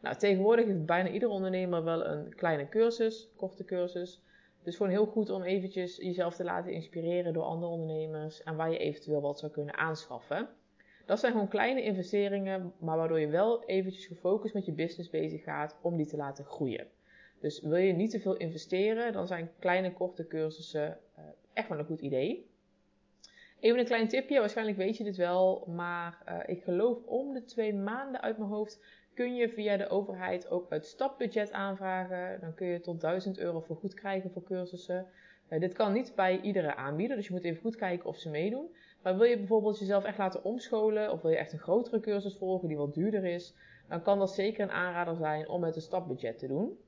Nou, 0.00 0.16
tegenwoordig 0.16 0.66
heeft 0.66 0.86
bijna 0.86 1.08
ieder 1.08 1.28
ondernemer 1.28 1.84
wel 1.84 2.06
een 2.06 2.34
kleine 2.34 2.68
cursus, 2.68 3.28
korte 3.36 3.64
cursus. 3.64 4.22
Dus 4.62 4.76
gewoon 4.76 4.92
heel 4.92 5.06
goed 5.06 5.30
om 5.30 5.42
eventjes 5.42 5.96
jezelf 5.96 6.36
te 6.36 6.44
laten 6.44 6.72
inspireren 6.72 7.32
door 7.32 7.42
andere 7.42 7.72
ondernemers 7.72 8.42
en 8.42 8.56
waar 8.56 8.70
je 8.70 8.78
eventueel 8.78 9.20
wat 9.20 9.38
zou 9.38 9.52
kunnen 9.52 9.76
aanschaffen. 9.76 10.48
Dat 11.06 11.20
zijn 11.20 11.32
gewoon 11.32 11.48
kleine 11.48 11.82
investeringen, 11.82 12.72
maar 12.78 12.96
waardoor 12.96 13.20
je 13.20 13.28
wel 13.28 13.64
eventjes 13.64 14.06
gefocust 14.06 14.54
met 14.54 14.64
je 14.64 14.72
business 14.72 15.10
bezig 15.10 15.42
gaat 15.42 15.76
om 15.82 15.96
die 15.96 16.06
te 16.06 16.16
laten 16.16 16.44
groeien. 16.44 16.86
Dus 17.40 17.60
wil 17.60 17.76
je 17.76 17.92
niet 17.92 18.10
te 18.10 18.20
veel 18.20 18.36
investeren, 18.36 19.12
dan 19.12 19.26
zijn 19.26 19.50
kleine 19.58 19.92
korte 19.92 20.26
cursussen 20.26 20.98
uh, 21.18 21.24
echt 21.52 21.68
wel 21.68 21.78
een 21.78 21.84
goed 21.84 22.00
idee. 22.00 22.48
Even 23.60 23.78
een 23.78 23.84
klein 23.84 24.08
tipje, 24.08 24.38
waarschijnlijk 24.38 24.76
weet 24.76 24.96
je 24.96 25.04
dit 25.04 25.16
wel, 25.16 25.64
maar 25.66 26.22
uh, 26.28 26.38
ik 26.46 26.62
geloof 26.62 26.98
om 27.04 27.32
de 27.32 27.44
twee 27.44 27.74
maanden 27.74 28.20
uit 28.20 28.38
mijn 28.38 28.50
hoofd 28.50 28.84
kun 29.20 29.34
je 29.34 29.48
via 29.48 29.76
de 29.76 29.88
overheid 29.88 30.50
ook 30.50 30.70
het 30.70 30.86
stapbudget 30.86 31.52
aanvragen. 31.52 32.40
Dan 32.40 32.54
kun 32.54 32.66
je 32.66 32.80
tot 32.80 33.00
1000 33.00 33.38
euro 33.38 33.60
voor 33.60 33.76
goed 33.76 33.94
krijgen 33.94 34.30
voor 34.30 34.42
cursussen. 34.42 35.06
Uh, 35.48 35.60
dit 35.60 35.72
kan 35.72 35.92
niet 35.92 36.12
bij 36.14 36.40
iedere 36.40 36.76
aanbieder, 36.76 37.16
dus 37.16 37.26
je 37.26 37.32
moet 37.32 37.44
even 37.44 37.60
goed 37.60 37.76
kijken 37.76 38.08
of 38.08 38.16
ze 38.16 38.30
meedoen. 38.30 38.74
Maar 39.02 39.16
wil 39.16 39.26
je 39.26 39.38
bijvoorbeeld 39.38 39.78
jezelf 39.78 40.04
echt 40.04 40.18
laten 40.18 40.44
omscholen 40.44 41.12
of 41.12 41.22
wil 41.22 41.30
je 41.30 41.36
echt 41.36 41.52
een 41.52 41.58
grotere 41.58 42.00
cursus 42.00 42.36
volgen 42.36 42.68
die 42.68 42.76
wat 42.76 42.94
duurder 42.94 43.24
is, 43.24 43.54
dan 43.88 44.02
kan 44.02 44.18
dat 44.18 44.34
zeker 44.34 44.62
een 44.62 44.70
aanrader 44.70 45.16
zijn 45.16 45.48
om 45.48 45.60
met 45.60 45.76
een 45.76 45.82
stapbudget 45.82 46.38
te 46.38 46.46
doen. 46.46 46.78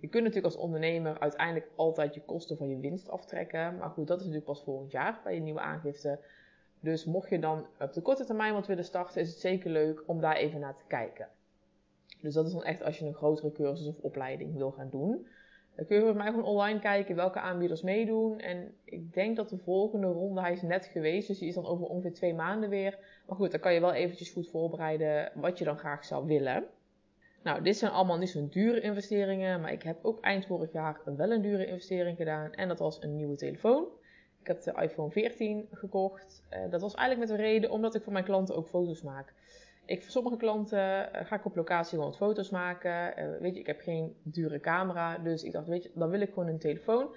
Je 0.00 0.08
kunt 0.08 0.24
natuurlijk 0.24 0.54
als 0.54 0.62
ondernemer 0.64 1.18
uiteindelijk 1.18 1.70
altijd 1.76 2.14
je 2.14 2.22
kosten 2.22 2.56
van 2.56 2.68
je 2.68 2.78
winst 2.78 3.10
aftrekken. 3.10 3.76
Maar 3.76 3.90
goed, 3.90 4.06
dat 4.06 4.18
is 4.20 4.26
natuurlijk 4.26 4.52
pas 4.52 4.62
volgend 4.62 4.90
jaar 4.90 5.20
bij 5.24 5.34
je 5.34 5.40
nieuwe 5.40 5.60
aangifte. 5.60 6.18
Dus 6.80 7.04
mocht 7.04 7.28
je 7.28 7.38
dan 7.38 7.66
op 7.78 7.92
de 7.92 8.02
korte 8.02 8.24
termijn 8.24 8.52
wat 8.52 8.66
willen 8.66 8.84
starten, 8.84 9.20
is 9.20 9.30
het 9.30 9.40
zeker 9.40 9.70
leuk 9.70 10.02
om 10.06 10.20
daar 10.20 10.36
even 10.36 10.60
naar 10.60 10.76
te 10.76 10.84
kijken. 10.86 11.28
Dus 12.20 12.34
dat 12.34 12.46
is 12.46 12.52
dan 12.52 12.64
echt 12.64 12.82
als 12.82 12.98
je 12.98 13.06
een 13.06 13.14
grotere 13.14 13.52
cursus 13.52 13.86
of 13.86 13.98
opleiding 14.00 14.56
wil 14.56 14.70
gaan 14.70 14.90
doen. 14.90 15.26
Dan 15.78 15.86
kun 15.86 15.96
je 15.96 16.02
bij 16.02 16.12
mij 16.12 16.26
gewoon 16.26 16.44
online 16.44 16.78
kijken 16.78 17.16
welke 17.16 17.40
aanbieders 17.40 17.82
meedoen. 17.82 18.38
En 18.38 18.74
ik 18.84 19.14
denk 19.14 19.36
dat 19.36 19.48
de 19.48 19.58
volgende 19.58 20.06
ronde, 20.06 20.40
hij 20.40 20.52
is 20.52 20.62
net 20.62 20.86
geweest, 20.86 21.28
dus 21.28 21.38
die 21.38 21.48
is 21.48 21.54
dan 21.54 21.66
over 21.66 21.86
ongeveer 21.86 22.14
twee 22.14 22.34
maanden 22.34 22.68
weer. 22.68 22.98
Maar 23.26 23.36
goed, 23.36 23.50
dan 23.50 23.60
kan 23.60 23.74
je 23.74 23.80
wel 23.80 23.92
eventjes 23.92 24.30
goed 24.30 24.48
voorbereiden 24.48 25.32
wat 25.34 25.58
je 25.58 25.64
dan 25.64 25.78
graag 25.78 26.04
zou 26.04 26.26
willen. 26.26 26.64
Nou, 27.42 27.62
dit 27.62 27.76
zijn 27.76 27.92
allemaal 27.92 28.18
niet 28.18 28.28
zo'n 28.28 28.48
dure 28.48 28.80
investeringen, 28.80 29.60
maar 29.60 29.72
ik 29.72 29.82
heb 29.82 29.98
ook 30.02 30.20
eind 30.20 30.46
vorig 30.46 30.72
jaar 30.72 31.00
wel 31.04 31.30
een 31.30 31.42
dure 31.42 31.66
investering 31.66 32.16
gedaan. 32.16 32.52
En 32.52 32.68
dat 32.68 32.78
was 32.78 33.02
een 33.02 33.16
nieuwe 33.16 33.36
telefoon. 33.36 33.86
Ik 34.40 34.46
heb 34.46 34.62
de 34.62 34.82
iPhone 34.82 35.10
14 35.10 35.68
gekocht. 35.72 36.42
Uh, 36.50 36.70
dat 36.70 36.80
was 36.80 36.94
eigenlijk 36.94 37.30
met 37.30 37.38
de 37.38 37.44
reden 37.44 37.70
omdat 37.70 37.94
ik 37.94 38.02
voor 38.02 38.12
mijn 38.12 38.24
klanten 38.24 38.56
ook 38.56 38.68
foto's 38.68 39.02
maak. 39.02 39.34
Ik, 39.88 40.02
voor 40.02 40.10
sommige 40.10 40.36
klanten 40.36 40.78
uh, 40.78 41.26
ga 41.26 41.36
ik 41.36 41.44
op 41.44 41.56
locatie 41.56 41.98
gewoon 41.98 42.14
foto's 42.14 42.50
maken. 42.50 43.14
Uh, 43.18 43.40
weet 43.40 43.54
je, 43.54 43.60
ik 43.60 43.66
heb 43.66 43.80
geen 43.80 44.16
dure 44.22 44.60
camera, 44.60 45.18
dus 45.18 45.42
ik 45.42 45.52
dacht, 45.52 45.66
weet 45.66 45.82
je, 45.82 45.90
dan 45.94 46.10
wil 46.10 46.20
ik 46.20 46.28
gewoon 46.28 46.48
een 46.48 46.58
telefoon. 46.58 47.14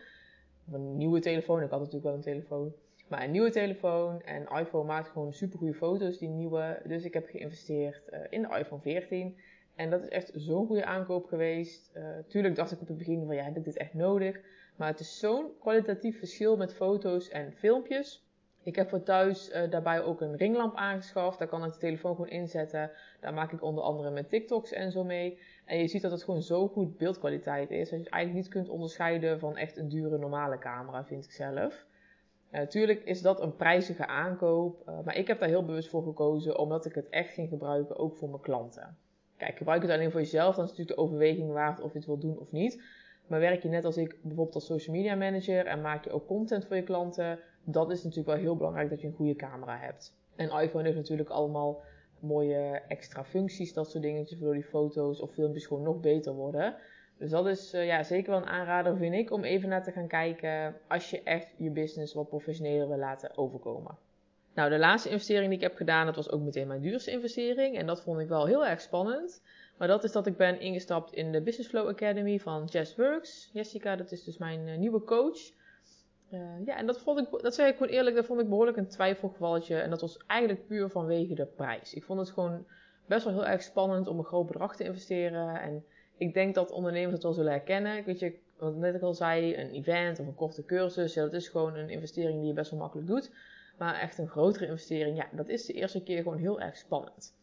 Een 0.71 0.97
nieuwe 0.97 1.19
telefoon, 1.19 1.61
ik 1.61 1.69
had 1.69 1.79
natuurlijk 1.79 2.05
wel 2.05 2.13
een 2.13 2.21
telefoon. 2.21 2.73
Maar 3.07 3.23
een 3.23 3.31
nieuwe 3.31 3.49
telefoon 3.49 4.21
en 4.21 4.47
iPhone 4.59 4.85
maakt 4.85 5.09
gewoon 5.09 5.33
super 5.33 5.57
goede 5.57 5.73
foto's, 5.73 6.17
die 6.17 6.29
nieuwe. 6.29 6.81
Dus 6.85 7.03
ik 7.03 7.13
heb 7.13 7.27
geïnvesteerd 7.27 8.01
in 8.29 8.41
de 8.41 8.57
iPhone 8.57 8.81
14. 8.81 9.37
En 9.75 9.89
dat 9.89 10.01
is 10.01 10.09
echt 10.09 10.31
zo'n 10.35 10.67
goede 10.67 10.85
aankoop 10.85 11.25
geweest. 11.25 11.91
Tuurlijk 12.27 12.55
dacht 12.55 12.71
ik 12.71 12.81
op 12.81 12.87
het 12.87 12.97
begin 12.97 13.25
van 13.25 13.35
ja, 13.35 13.43
heb 13.43 13.57
ik 13.57 13.63
dit 13.63 13.77
echt 13.77 13.93
nodig? 13.93 14.39
Maar 14.75 14.87
het 14.87 14.99
is 14.99 15.19
zo'n 15.19 15.51
kwalitatief 15.59 16.19
verschil 16.19 16.57
met 16.57 16.73
foto's 16.73 17.29
en 17.29 17.53
filmpjes. 17.53 18.25
Ik 18.63 18.75
heb 18.75 18.89
voor 18.89 19.03
thuis 19.03 19.49
uh, 19.49 19.69
daarbij 19.69 20.03
ook 20.03 20.21
een 20.21 20.35
ringlamp 20.35 20.75
aangeschaft. 20.75 21.39
Daar 21.39 21.47
kan 21.47 21.65
ik 21.65 21.73
de 21.73 21.79
telefoon 21.79 22.15
gewoon 22.15 22.29
inzetten. 22.29 22.91
Daar 23.19 23.33
maak 23.33 23.51
ik 23.51 23.63
onder 23.63 23.83
andere 23.83 24.09
met 24.09 24.29
TikToks 24.29 24.71
en 24.71 24.91
zo 24.91 25.03
mee. 25.03 25.39
En 25.65 25.77
je 25.77 25.87
ziet 25.87 26.01
dat 26.01 26.11
het 26.11 26.23
gewoon 26.23 26.41
zo 26.41 26.67
goed 26.67 26.97
beeldkwaliteit 26.97 27.71
is. 27.71 27.89
Dat 27.89 27.99
je 27.99 28.05
het 28.05 28.13
eigenlijk 28.13 28.43
niet 28.43 28.53
kunt 28.53 28.69
onderscheiden 28.69 29.39
van 29.39 29.57
echt 29.57 29.77
een 29.77 29.89
dure 29.89 30.17
normale 30.17 30.57
camera, 30.57 31.05
vind 31.05 31.25
ik 31.25 31.31
zelf. 31.31 31.85
Natuurlijk 32.51 32.99
uh, 33.01 33.07
is 33.07 33.21
dat 33.21 33.41
een 33.41 33.55
prijzige 33.55 34.07
aankoop. 34.07 34.83
Uh, 34.87 34.99
maar 35.03 35.17
ik 35.17 35.27
heb 35.27 35.39
daar 35.39 35.49
heel 35.49 35.65
bewust 35.65 35.89
voor 35.89 36.03
gekozen. 36.03 36.57
Omdat 36.57 36.85
ik 36.85 36.95
het 36.95 37.09
echt 37.09 37.33
ging 37.33 37.49
gebruiken, 37.49 37.97
ook 37.97 38.17
voor 38.17 38.29
mijn 38.29 38.41
klanten. 38.41 38.97
Kijk, 39.37 39.57
gebruik 39.57 39.81
het 39.81 39.91
alleen 39.91 40.11
voor 40.11 40.19
jezelf, 40.19 40.55
dan 40.55 40.63
is 40.63 40.69
het 40.69 40.79
natuurlijk 40.79 40.97
de 40.97 41.03
overweging 41.03 41.51
waard 41.51 41.81
of 41.81 41.91
je 41.91 41.97
het 41.97 42.07
wil 42.07 42.17
doen 42.17 42.39
of 42.39 42.51
niet. 42.51 42.83
Maar 43.27 43.39
werk 43.39 43.63
je 43.63 43.69
net 43.69 43.85
als 43.85 43.97
ik 43.97 44.17
bijvoorbeeld 44.21 44.55
als 44.55 44.65
social 44.65 44.95
media 44.95 45.15
manager 45.15 45.65
en 45.65 45.81
maak 45.81 46.03
je 46.03 46.11
ook 46.11 46.27
content 46.27 46.65
voor 46.65 46.75
je 46.75 46.83
klanten, 46.83 47.39
dan 47.63 47.91
is 47.91 48.03
natuurlijk 48.03 48.27
wel 48.27 48.43
heel 48.43 48.55
belangrijk 48.55 48.89
dat 48.89 49.01
je 49.01 49.07
een 49.07 49.13
goede 49.13 49.35
camera 49.35 49.77
hebt. 49.77 50.15
En 50.35 50.59
iPhone 50.61 50.83
heeft 50.83 50.97
natuurlijk 50.97 51.29
allemaal 51.29 51.81
mooie 52.19 52.81
extra 52.87 53.23
functies, 53.23 53.73
dat 53.73 53.91
soort 53.91 54.03
dingetjes, 54.03 54.39
waardoor 54.39 54.61
die 54.61 54.69
foto's 54.69 55.19
of 55.19 55.33
filmpjes 55.33 55.65
gewoon 55.65 55.83
nog 55.83 55.99
beter 55.99 56.33
worden. 56.33 56.75
Dus 57.17 57.29
dat 57.29 57.47
is 57.47 57.73
uh, 57.73 57.85
ja, 57.85 58.03
zeker 58.03 58.31
wel 58.31 58.41
een 58.41 58.47
aanrader, 58.47 58.97
vind 58.97 59.13
ik, 59.13 59.31
om 59.31 59.43
even 59.43 59.69
naar 59.69 59.83
te 59.83 59.91
gaan 59.91 60.07
kijken 60.07 60.75
als 60.87 61.09
je 61.09 61.23
echt 61.23 61.47
je 61.57 61.69
business 61.69 62.13
wat 62.13 62.29
professioneler 62.29 62.87
wil 62.87 62.97
laten 62.97 63.37
overkomen. 63.37 63.97
Nou, 64.53 64.69
de 64.69 64.79
laatste 64.79 65.09
investering 65.09 65.47
die 65.47 65.57
ik 65.57 65.63
heb 65.63 65.75
gedaan, 65.75 66.05
dat 66.05 66.15
was 66.15 66.31
ook 66.31 66.41
meteen 66.41 66.67
mijn 66.67 66.81
duurste 66.81 67.11
investering. 67.11 67.77
En 67.77 67.85
dat 67.85 68.01
vond 68.01 68.19
ik 68.19 68.27
wel 68.27 68.45
heel 68.45 68.65
erg 68.65 68.81
spannend. 68.81 69.41
Maar 69.77 69.87
dat 69.87 70.03
is 70.03 70.11
dat 70.11 70.27
ik 70.27 70.37
ben 70.37 70.59
ingestapt 70.59 71.13
in 71.13 71.31
de 71.31 71.41
Business 71.41 71.69
Flow 71.69 71.87
Academy 71.87 72.39
van 72.39 72.65
Jess 72.65 72.95
Works. 72.95 73.49
Jessica, 73.53 73.95
dat 73.95 74.11
is 74.11 74.23
dus 74.23 74.37
mijn 74.37 74.67
uh, 74.67 74.77
nieuwe 74.77 75.03
coach. 75.03 75.51
Uh, 76.33 76.65
ja, 76.65 76.77
en 76.77 76.85
dat 76.85 76.99
vond 76.99 77.19
ik, 77.19 77.41
dat 77.41 77.55
zeg 77.55 77.69
ik 77.69 77.77
gewoon 77.77 77.91
eerlijk, 77.91 78.15
dat 78.15 78.25
vond 78.25 78.41
ik 78.41 78.49
behoorlijk 78.49 78.77
een 78.77 78.87
twijfelgevalletje. 78.87 79.75
En 79.75 79.89
dat 79.89 80.01
was 80.01 80.17
eigenlijk 80.27 80.67
puur 80.67 80.89
vanwege 80.89 81.33
de 81.33 81.45
prijs. 81.45 81.93
Ik 81.93 82.03
vond 82.03 82.19
het 82.19 82.29
gewoon 82.29 82.65
best 83.05 83.23
wel 83.25 83.33
heel 83.33 83.45
erg 83.45 83.61
spannend 83.61 84.07
om 84.07 84.17
een 84.17 84.25
groot 84.25 84.47
bedrag 84.47 84.75
te 84.75 84.83
investeren. 84.83 85.61
En 85.61 85.85
ik 86.17 86.33
denk 86.33 86.55
dat 86.55 86.71
ondernemers 86.71 87.13
het 87.13 87.23
wel 87.23 87.33
zullen 87.33 87.51
herkennen. 87.51 88.03
Weet 88.03 88.19
je, 88.19 88.39
wat 88.57 88.75
net 88.75 88.95
ik 88.95 89.01
al 89.01 89.13
zei, 89.13 89.55
een 89.55 89.71
event 89.71 90.19
of 90.19 90.27
een 90.27 90.35
korte 90.35 90.65
cursus, 90.65 91.13
ja, 91.13 91.21
dat 91.21 91.33
is 91.33 91.47
gewoon 91.47 91.75
een 91.75 91.89
investering 91.89 92.39
die 92.39 92.47
je 92.47 92.53
best 92.53 92.71
wel 92.71 92.79
makkelijk 92.79 93.07
doet. 93.07 93.31
Maar 93.77 93.99
echt 93.99 94.17
een 94.17 94.27
grotere 94.27 94.65
investering, 94.65 95.17
ja, 95.17 95.27
dat 95.31 95.49
is 95.49 95.65
de 95.65 95.73
eerste 95.73 96.03
keer 96.03 96.21
gewoon 96.21 96.37
heel 96.37 96.59
erg 96.59 96.77
spannend. 96.77 97.35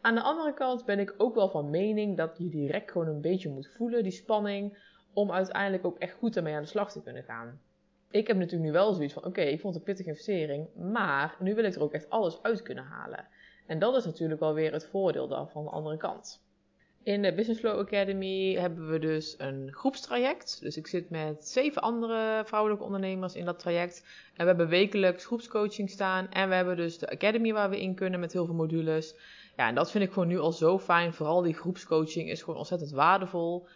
Aan 0.00 0.14
de 0.14 0.20
andere 0.20 0.54
kant 0.54 0.84
ben 0.84 0.98
ik 0.98 1.14
ook 1.16 1.34
wel 1.34 1.48
van 1.48 1.70
mening 1.70 2.16
dat 2.16 2.38
je 2.38 2.48
direct 2.48 2.90
gewoon 2.90 3.08
een 3.08 3.20
beetje 3.20 3.48
moet 3.48 3.68
voelen, 3.76 4.02
die 4.02 4.12
spanning, 4.12 4.78
om 5.12 5.32
uiteindelijk 5.32 5.84
ook 5.84 5.98
echt 5.98 6.14
goed 6.14 6.36
ermee 6.36 6.54
aan 6.54 6.62
de 6.62 6.68
slag 6.68 6.92
te 6.92 7.02
kunnen 7.02 7.22
gaan. 7.22 7.60
Ik 8.10 8.26
heb 8.26 8.36
natuurlijk 8.36 8.64
nu 8.64 8.72
wel 8.72 8.92
zoiets 8.92 9.12
van, 9.12 9.24
oké, 9.24 9.40
ik 9.40 9.60
vond 9.60 9.74
het 9.74 9.82
een 9.82 9.94
pittige 9.94 10.08
investering, 10.08 10.68
maar 10.74 11.36
nu 11.38 11.54
wil 11.54 11.64
ik 11.64 11.74
er 11.74 11.82
ook 11.82 11.92
echt 11.92 12.10
alles 12.10 12.42
uit 12.42 12.62
kunnen 12.62 12.84
halen. 12.84 13.28
En 13.66 13.78
dat 13.78 13.96
is 13.96 14.04
natuurlijk 14.04 14.40
wel 14.40 14.54
weer 14.54 14.72
het 14.72 14.86
voordeel 14.86 15.28
dan 15.28 15.48
van 15.48 15.64
de 15.64 15.70
andere 15.70 15.96
kant. 15.96 16.44
In 17.02 17.22
de 17.22 17.34
Business 17.34 17.60
Flow 17.60 17.78
Academy 17.78 18.54
hebben 18.54 18.90
we 18.90 18.98
dus 18.98 19.34
een 19.38 19.68
groepstraject. 19.72 20.60
Dus 20.60 20.76
ik 20.76 20.86
zit 20.86 21.10
met 21.10 21.48
zeven 21.48 21.82
andere 21.82 22.42
vrouwelijke 22.44 22.84
ondernemers 22.84 23.34
in 23.34 23.44
dat 23.44 23.58
traject. 23.58 24.04
En 24.28 24.42
we 24.42 24.44
hebben 24.44 24.68
wekelijks 24.68 25.24
groepscoaching 25.24 25.90
staan. 25.90 26.30
En 26.30 26.48
we 26.48 26.54
hebben 26.54 26.76
dus 26.76 26.98
de 26.98 27.10
Academy 27.10 27.52
waar 27.52 27.70
we 27.70 27.80
in 27.80 27.94
kunnen 27.94 28.20
met 28.20 28.32
heel 28.32 28.44
veel 28.44 28.54
modules. 28.54 29.14
Ja, 29.56 29.68
en 29.68 29.74
dat 29.74 29.90
vind 29.90 30.04
ik 30.04 30.12
gewoon 30.12 30.28
nu 30.28 30.38
al 30.38 30.52
zo 30.52 30.78
fijn. 30.78 31.12
Vooral 31.12 31.42
die 31.42 31.54
groepscoaching 31.54 32.30
is 32.30 32.40
gewoon 32.40 32.58
ontzettend 32.58 32.90
waardevol. 32.90 33.66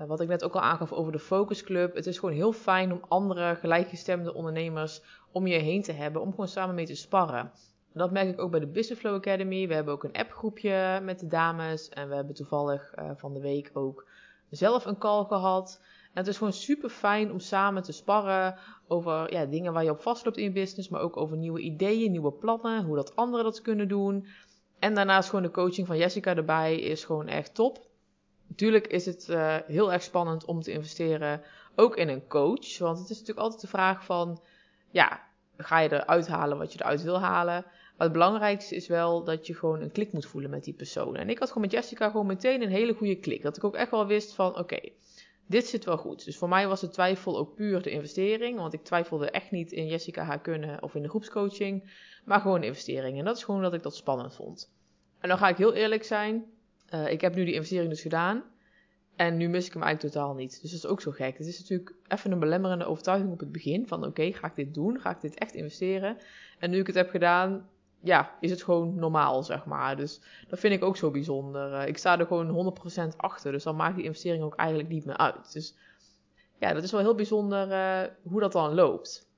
Uh, 0.00 0.06
wat 0.06 0.20
ik 0.20 0.28
net 0.28 0.44
ook 0.44 0.54
al 0.54 0.60
aangaf 0.60 0.92
over 0.92 1.12
de 1.12 1.18
Focus 1.18 1.62
Club. 1.62 1.94
Het 1.94 2.06
is 2.06 2.18
gewoon 2.18 2.34
heel 2.34 2.52
fijn 2.52 2.92
om 2.92 3.00
andere 3.08 3.54
gelijkgestemde 3.54 4.34
ondernemers 4.34 5.02
om 5.32 5.46
je 5.46 5.58
heen 5.58 5.82
te 5.82 5.92
hebben. 5.92 6.22
Om 6.22 6.30
gewoon 6.30 6.48
samen 6.48 6.74
mee 6.74 6.86
te 6.86 6.94
sparren. 6.94 7.52
Dat 7.92 8.10
merk 8.10 8.28
ik 8.28 8.40
ook 8.40 8.50
bij 8.50 8.60
de 8.60 8.66
Business 8.66 9.00
Flow 9.00 9.14
Academy. 9.14 9.68
We 9.68 9.74
hebben 9.74 9.94
ook 9.94 10.04
een 10.04 10.16
appgroepje 10.16 11.00
met 11.02 11.18
de 11.20 11.26
dames. 11.26 11.88
En 11.88 12.08
we 12.08 12.14
hebben 12.14 12.34
toevallig 12.34 12.92
uh, 12.98 13.10
van 13.16 13.34
de 13.34 13.40
week 13.40 13.70
ook 13.72 14.06
zelf 14.50 14.84
een 14.84 14.98
call 14.98 15.24
gehad. 15.24 15.80
En 15.82 16.18
het 16.18 16.26
is 16.26 16.36
gewoon 16.36 16.52
super 16.52 16.88
fijn 16.88 17.32
om 17.32 17.40
samen 17.40 17.82
te 17.82 17.92
sparren 17.92 18.58
over 18.88 19.32
ja, 19.32 19.44
dingen 19.44 19.72
waar 19.72 19.84
je 19.84 19.90
op 19.90 20.00
vastloopt 20.00 20.36
in 20.36 20.44
je 20.44 20.52
business. 20.52 20.88
Maar 20.88 21.00
ook 21.00 21.16
over 21.16 21.36
nieuwe 21.36 21.60
ideeën, 21.60 22.10
nieuwe 22.10 22.32
plannen. 22.32 22.84
Hoe 22.84 22.96
dat 22.96 23.16
anderen 23.16 23.44
dat 23.44 23.62
kunnen 23.62 23.88
doen. 23.88 24.26
En 24.78 24.94
daarnaast 24.94 25.28
gewoon 25.28 25.44
de 25.44 25.50
coaching 25.50 25.86
van 25.86 25.96
Jessica 25.96 26.36
erbij 26.36 26.76
is 26.80 27.04
gewoon 27.04 27.26
echt 27.26 27.54
top. 27.54 27.88
Natuurlijk 28.50 28.86
is 28.86 29.06
het 29.06 29.26
uh, 29.28 29.56
heel 29.66 29.92
erg 29.92 30.02
spannend 30.02 30.44
om 30.44 30.60
te 30.60 30.72
investeren 30.72 31.42
ook 31.74 31.96
in 31.96 32.08
een 32.08 32.26
coach. 32.26 32.78
Want 32.78 32.98
het 32.98 33.10
is 33.10 33.18
natuurlijk 33.18 33.38
altijd 33.38 33.60
de 33.60 33.66
vraag 33.66 34.04
van, 34.04 34.40
ja, 34.90 35.20
ga 35.56 35.78
je 35.78 35.92
eruit 35.92 36.28
halen 36.28 36.58
wat 36.58 36.72
je 36.72 36.78
eruit 36.80 37.02
wil 37.02 37.20
halen? 37.20 37.64
Maar 37.96 38.08
het 38.08 38.12
belangrijkste 38.12 38.74
is 38.74 38.86
wel 38.86 39.24
dat 39.24 39.46
je 39.46 39.54
gewoon 39.54 39.80
een 39.80 39.92
klik 39.92 40.12
moet 40.12 40.26
voelen 40.26 40.50
met 40.50 40.64
die 40.64 40.74
persoon. 40.74 41.16
En 41.16 41.30
ik 41.30 41.38
had 41.38 41.48
gewoon 41.48 41.62
met 41.62 41.72
Jessica 41.72 42.10
gewoon 42.10 42.26
meteen 42.26 42.62
een 42.62 42.70
hele 42.70 42.94
goede 42.94 43.16
klik. 43.16 43.42
Dat 43.42 43.56
ik 43.56 43.64
ook 43.64 43.74
echt 43.74 43.90
wel 43.90 44.06
wist 44.06 44.34
van, 44.34 44.58
oké, 44.58 44.78
dit 45.46 45.66
zit 45.66 45.84
wel 45.84 45.96
goed. 45.96 46.24
Dus 46.24 46.36
voor 46.36 46.48
mij 46.48 46.68
was 46.68 46.80
de 46.80 46.88
twijfel 46.88 47.38
ook 47.38 47.54
puur 47.54 47.82
de 47.82 47.90
investering. 47.90 48.58
Want 48.58 48.72
ik 48.72 48.84
twijfelde 48.84 49.30
echt 49.30 49.50
niet 49.50 49.72
in 49.72 49.86
Jessica 49.86 50.22
haar 50.22 50.40
kunnen 50.40 50.82
of 50.82 50.94
in 50.94 51.02
de 51.02 51.08
groepscoaching. 51.08 51.90
Maar 52.24 52.40
gewoon 52.40 52.62
investering. 52.62 53.18
En 53.18 53.24
dat 53.24 53.36
is 53.36 53.44
gewoon 53.44 53.62
dat 53.62 53.74
ik 53.74 53.82
dat 53.82 53.96
spannend 53.96 54.34
vond. 54.34 54.72
En 55.20 55.28
dan 55.28 55.38
ga 55.38 55.48
ik 55.48 55.56
heel 55.56 55.74
eerlijk 55.74 56.04
zijn. 56.04 56.44
Uh, 56.94 57.10
ik 57.10 57.20
heb 57.20 57.34
nu 57.34 57.44
die 57.44 57.54
investering 57.54 57.90
dus 57.90 58.00
gedaan. 58.00 58.42
En 59.16 59.36
nu 59.36 59.48
mis 59.48 59.66
ik 59.66 59.72
hem 59.72 59.82
eigenlijk 59.82 60.14
totaal 60.14 60.34
niet. 60.34 60.60
Dus 60.62 60.70
dat 60.70 60.80
is 60.80 60.86
ook 60.86 61.00
zo 61.00 61.10
gek. 61.10 61.38
Het 61.38 61.46
is 61.46 61.58
natuurlijk 61.58 61.94
even 62.08 62.32
een 62.32 62.38
belemmerende 62.38 62.84
overtuiging 62.84 63.32
op 63.32 63.40
het 63.40 63.52
begin. 63.52 63.86
Van 63.86 64.04
oké, 64.04 64.32
ga 64.32 64.46
ik 64.46 64.56
dit 64.56 64.74
doen? 64.74 65.00
Ga 65.00 65.10
ik 65.10 65.20
dit 65.20 65.38
echt 65.38 65.54
investeren? 65.54 66.16
En 66.58 66.70
nu 66.70 66.78
ik 66.78 66.86
het 66.86 66.96
heb 66.96 67.10
gedaan, 67.10 67.68
ja, 68.00 68.36
is 68.40 68.50
het 68.50 68.62
gewoon 68.62 68.94
normaal, 68.94 69.42
zeg 69.42 69.64
maar. 69.64 69.96
Dus 69.96 70.20
dat 70.48 70.58
vind 70.58 70.74
ik 70.74 70.84
ook 70.84 70.96
zo 70.96 71.10
bijzonder. 71.10 71.72
Uh, 71.72 71.86
ik 71.86 71.98
sta 71.98 72.18
er 72.18 72.26
gewoon 72.26 72.74
100% 73.12 73.16
achter. 73.16 73.52
Dus 73.52 73.62
dan 73.62 73.76
maakt 73.76 73.96
die 73.96 74.04
investering 74.04 74.42
ook 74.42 74.54
eigenlijk 74.54 74.88
niet 74.88 75.04
meer 75.04 75.16
uit. 75.16 75.52
Dus 75.52 75.76
ja, 76.58 76.72
dat 76.72 76.82
is 76.82 76.90
wel 76.90 77.00
heel 77.00 77.14
bijzonder 77.14 77.68
uh, 77.70 78.10
hoe 78.22 78.40
dat 78.40 78.52
dan 78.52 78.74
loopt. 78.74 79.28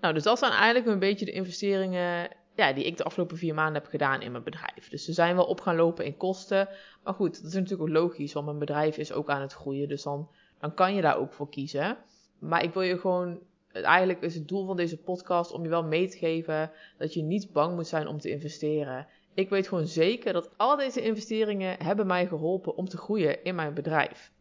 Nou, 0.00 0.14
dus 0.14 0.22
dat 0.22 0.38
zijn 0.38 0.52
eigenlijk 0.52 0.86
een 0.86 0.98
beetje 0.98 1.24
de 1.24 1.32
investeringen 1.32 2.30
ja, 2.60 2.72
die 2.72 2.84
ik 2.84 2.96
de 2.96 3.04
afgelopen 3.04 3.36
vier 3.36 3.54
maanden 3.54 3.82
heb 3.82 3.90
gedaan 3.90 4.22
in 4.22 4.32
mijn 4.32 4.44
bedrijf. 4.44 4.88
Dus 4.88 5.04
ze 5.04 5.12
zijn 5.12 5.36
wel 5.36 5.44
op 5.44 5.60
gaan 5.60 5.76
lopen 5.76 6.04
in 6.04 6.16
kosten. 6.16 6.68
Maar 7.02 7.14
goed, 7.14 7.42
dat 7.42 7.52
is 7.52 7.54
natuurlijk 7.54 7.82
ook 7.82 7.96
logisch, 7.96 8.32
want 8.32 8.46
mijn 8.46 8.58
bedrijf 8.58 8.96
is 8.96 9.12
ook 9.12 9.30
aan 9.30 9.40
het 9.40 9.52
groeien. 9.52 9.88
Dus 9.88 10.02
dan, 10.02 10.28
dan 10.60 10.74
kan 10.74 10.94
je 10.94 11.02
daar 11.02 11.18
ook 11.18 11.32
voor 11.32 11.48
kiezen. 11.48 11.96
Maar 12.38 12.62
ik 12.62 12.72
wil 12.72 12.82
je 12.82 12.98
gewoon 12.98 13.40
eigenlijk 13.72 14.22
is 14.22 14.34
het 14.34 14.48
doel 14.48 14.66
van 14.66 14.76
deze 14.76 14.96
podcast 14.96 15.52
om 15.52 15.62
je 15.62 15.68
wel 15.68 15.84
mee 15.84 16.08
te 16.08 16.18
geven 16.18 16.70
dat 16.98 17.14
je 17.14 17.22
niet 17.22 17.52
bang 17.52 17.74
moet 17.74 17.86
zijn 17.86 18.06
om 18.06 18.18
te 18.18 18.30
investeren. 18.30 19.06
Ik 19.34 19.48
weet 19.48 19.68
gewoon 19.68 19.86
zeker 19.86 20.32
dat 20.32 20.50
al 20.56 20.76
deze 20.76 21.02
investeringen 21.02 21.82
hebben 21.82 22.06
mij 22.06 22.26
geholpen 22.26 22.76
om 22.76 22.88
te 22.88 22.96
groeien 22.96 23.44
in 23.44 23.54
mijn 23.54 23.74
bedrijf. 23.74 24.32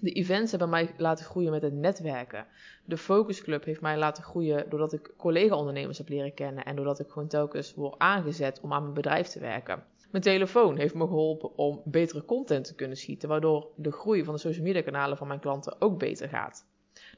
De 0.00 0.12
events 0.12 0.50
hebben 0.50 0.68
mij 0.68 0.94
laten 0.96 1.24
groeien 1.24 1.50
met 1.50 1.62
het 1.62 1.72
netwerken. 1.72 2.46
De 2.84 2.96
Focus 2.96 3.42
Club 3.42 3.64
heeft 3.64 3.80
mij 3.80 3.98
laten 3.98 4.22
groeien 4.22 4.70
doordat 4.70 4.92
ik 4.92 5.10
collega-ondernemers 5.16 5.98
heb 5.98 6.08
leren 6.08 6.34
kennen 6.34 6.64
en 6.64 6.76
doordat 6.76 7.00
ik 7.00 7.08
gewoon 7.08 7.28
telkens 7.28 7.74
word 7.74 7.98
aangezet 7.98 8.60
om 8.60 8.72
aan 8.72 8.82
mijn 8.82 8.94
bedrijf 8.94 9.26
te 9.26 9.40
werken. 9.40 9.82
Mijn 10.10 10.22
telefoon 10.22 10.76
heeft 10.76 10.94
me 10.94 11.06
geholpen 11.06 11.56
om 11.56 11.80
betere 11.84 12.24
content 12.24 12.64
te 12.64 12.74
kunnen 12.74 12.96
schieten, 12.96 13.28
waardoor 13.28 13.68
de 13.76 13.92
groei 13.92 14.24
van 14.24 14.34
de 14.34 14.40
social 14.40 14.64
media 14.64 14.82
kanalen 14.82 15.16
van 15.16 15.26
mijn 15.26 15.40
klanten 15.40 15.80
ook 15.80 15.98
beter 15.98 16.28
gaat. 16.28 16.66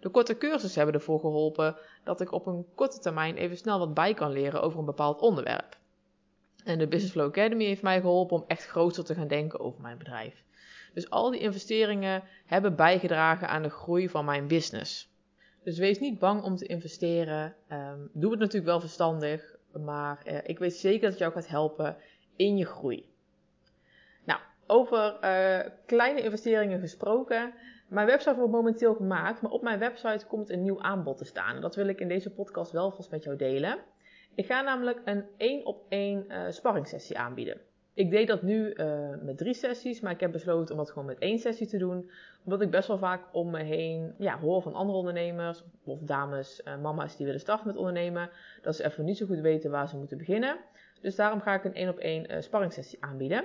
De 0.01 0.09
korte 0.09 0.39
cursussen 0.39 0.81
hebben 0.83 1.01
ervoor 1.01 1.21
geholpen 1.21 1.77
dat 2.05 2.21
ik 2.21 2.33
op 2.33 2.47
een 2.47 2.67
korte 2.75 2.99
termijn 2.99 3.37
even 3.37 3.57
snel 3.57 3.79
wat 3.79 3.95
bij 3.95 4.15
kan 4.15 4.33
leren 4.33 4.63
over 4.63 4.79
een 4.79 4.85
bepaald 4.85 5.21
onderwerp. 5.21 5.78
En 6.69 6.79
de 6.79 6.87
Business 6.87 7.13
Flow 7.13 7.27
Academy 7.27 7.65
heeft 7.65 7.83
mij 7.83 8.01
geholpen 8.01 8.37
om 8.37 8.45
echt 8.47 8.67
groter 8.67 9.05
te 9.05 9.15
gaan 9.15 9.29
denken 9.29 9.61
over 9.61 9.81
mijn 9.81 9.99
bedrijf. 9.99 10.43
Dus 10.95 11.11
al 11.11 11.31
die 11.31 11.41
investeringen 11.41 12.23
hebben 12.47 12.77
bijgedragen 12.77 13.49
aan 13.49 13.63
de 13.63 13.71
groei 13.71 14.09
van 14.09 14.25
mijn 14.25 14.47
business. 14.47 15.11
Dus 15.63 15.79
wees 15.79 15.99
niet 15.99 16.19
bang 16.19 16.43
om 16.43 16.57
te 16.57 16.67
investeren. 16.67 17.55
Um, 17.73 18.11
doe 18.13 18.31
het 18.31 18.41
natuurlijk 18.41 18.67
wel 18.67 18.81
verstandig, 18.81 19.57
maar 19.73 20.23
uh, 20.27 20.39
ik 20.43 20.59
weet 20.59 20.75
zeker 20.75 21.01
dat 21.01 21.11
het 21.11 21.19
jou 21.19 21.33
gaat 21.33 21.49
helpen 21.49 21.97
in 22.37 22.57
je 22.57 22.67
groei. 22.67 23.09
Nou, 24.25 24.41
over 24.67 25.19
uh, 25.25 25.71
kleine 25.87 26.23
investeringen 26.23 26.81
gesproken. 26.81 27.55
Mijn 27.89 28.07
website 28.07 28.37
wordt 28.37 28.53
momenteel 28.53 28.95
gemaakt, 28.95 29.41
maar 29.41 29.51
op 29.51 29.63
mijn 29.63 29.79
website 29.79 30.27
komt 30.27 30.51
een 30.51 30.63
nieuw 30.63 30.83
aanbod 30.83 31.19
te 31.19 31.25
staan. 31.25 31.61
Dat 31.61 31.75
wil 31.75 31.89
ik 31.89 32.01
in 32.01 32.09
deze 32.09 32.31
podcast 32.31 32.73
wel 32.73 32.91
vast 32.91 33.11
met 33.11 33.25
jou 33.25 33.37
delen. 33.37 33.79
Ik 34.39 34.47
ga 34.47 34.61
namelijk 34.61 35.01
een 35.05 35.25
één 35.37 35.67
op 35.67 35.85
één 35.89 36.25
uh, 36.29 36.43
sparringssessie 36.49 37.19
aanbieden. 37.19 37.61
Ik 37.95 38.11
deed 38.11 38.29
dat 38.29 38.43
nu 38.43 38.75
uh, 38.75 39.09
met 39.23 39.39
drie 39.39 39.55
sessies, 39.55 40.01
maar 40.01 40.13
ik 40.13 40.21
heb 40.21 40.33
besloten 40.33 40.71
om 40.71 40.81
dat 40.81 40.91
gewoon 40.91 41.07
met 41.07 41.19
één 41.19 41.39
sessie 41.39 41.67
te 41.67 41.79
doen. 41.79 42.11
Omdat 42.45 42.61
ik 42.61 42.71
best 42.71 42.89
wel 42.89 42.99
vaak 42.99 43.23
om 43.33 43.51
me 43.51 43.63
heen 43.63 44.15
ja, 44.19 44.39
hoor 44.39 44.63
van 44.63 44.75
andere 44.75 44.99
ondernemers 44.99 45.65
of 45.85 46.01
dames, 46.01 46.61
uh, 46.65 46.81
mama's 46.81 47.17
die 47.17 47.27
willen 47.27 47.41
starten 47.41 47.67
met 47.67 47.77
ondernemen. 47.77 48.31
Dat 48.63 48.77
ze 48.77 48.85
even 48.85 49.05
niet 49.05 49.17
zo 49.17 49.27
goed 49.27 49.41
weten 49.41 49.71
waar 49.71 49.89
ze 49.89 49.97
moeten 49.97 50.19
beginnen. 50.19 50.57
Dus 51.01 51.17
daarom 51.17 51.41
ga 51.41 51.55
ik 51.55 51.65
een 51.65 51.75
één 51.75 51.89
op 51.89 51.99
één 51.99 52.33
uh, 52.33 52.41
sparringssessie 52.41 53.05
aanbieden. 53.05 53.45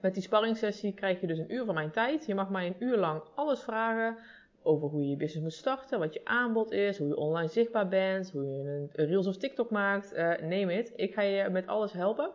Met 0.00 0.14
die 0.14 0.22
sparringssessie 0.22 0.94
krijg 0.94 1.20
je 1.20 1.26
dus 1.26 1.38
een 1.38 1.54
uur 1.54 1.64
van 1.64 1.74
mijn 1.74 1.90
tijd. 1.90 2.26
Je 2.26 2.34
mag 2.34 2.50
mij 2.50 2.66
een 2.66 2.76
uur 2.78 2.96
lang 2.96 3.22
alles 3.34 3.60
vragen 3.60 4.16
over 4.62 4.88
hoe 4.88 5.02
je 5.02 5.08
je 5.08 5.16
business 5.16 5.42
moet 5.42 5.52
starten, 5.52 5.98
wat 5.98 6.14
je 6.14 6.24
aanbod 6.24 6.70
is, 6.72 6.98
hoe 6.98 7.08
je 7.08 7.16
online 7.16 7.48
zichtbaar 7.48 7.88
bent, 7.88 8.30
hoe 8.30 8.42
je 8.44 8.88
een 8.92 9.06
Reels 9.06 9.26
of 9.26 9.36
TikTok 9.36 9.70
maakt, 9.70 10.12
uh, 10.12 10.32
neem 10.40 10.68
het. 10.68 10.92
Ik 10.96 11.14
ga 11.14 11.22
je 11.22 11.48
met 11.48 11.66
alles 11.66 11.92
helpen. 11.92 12.30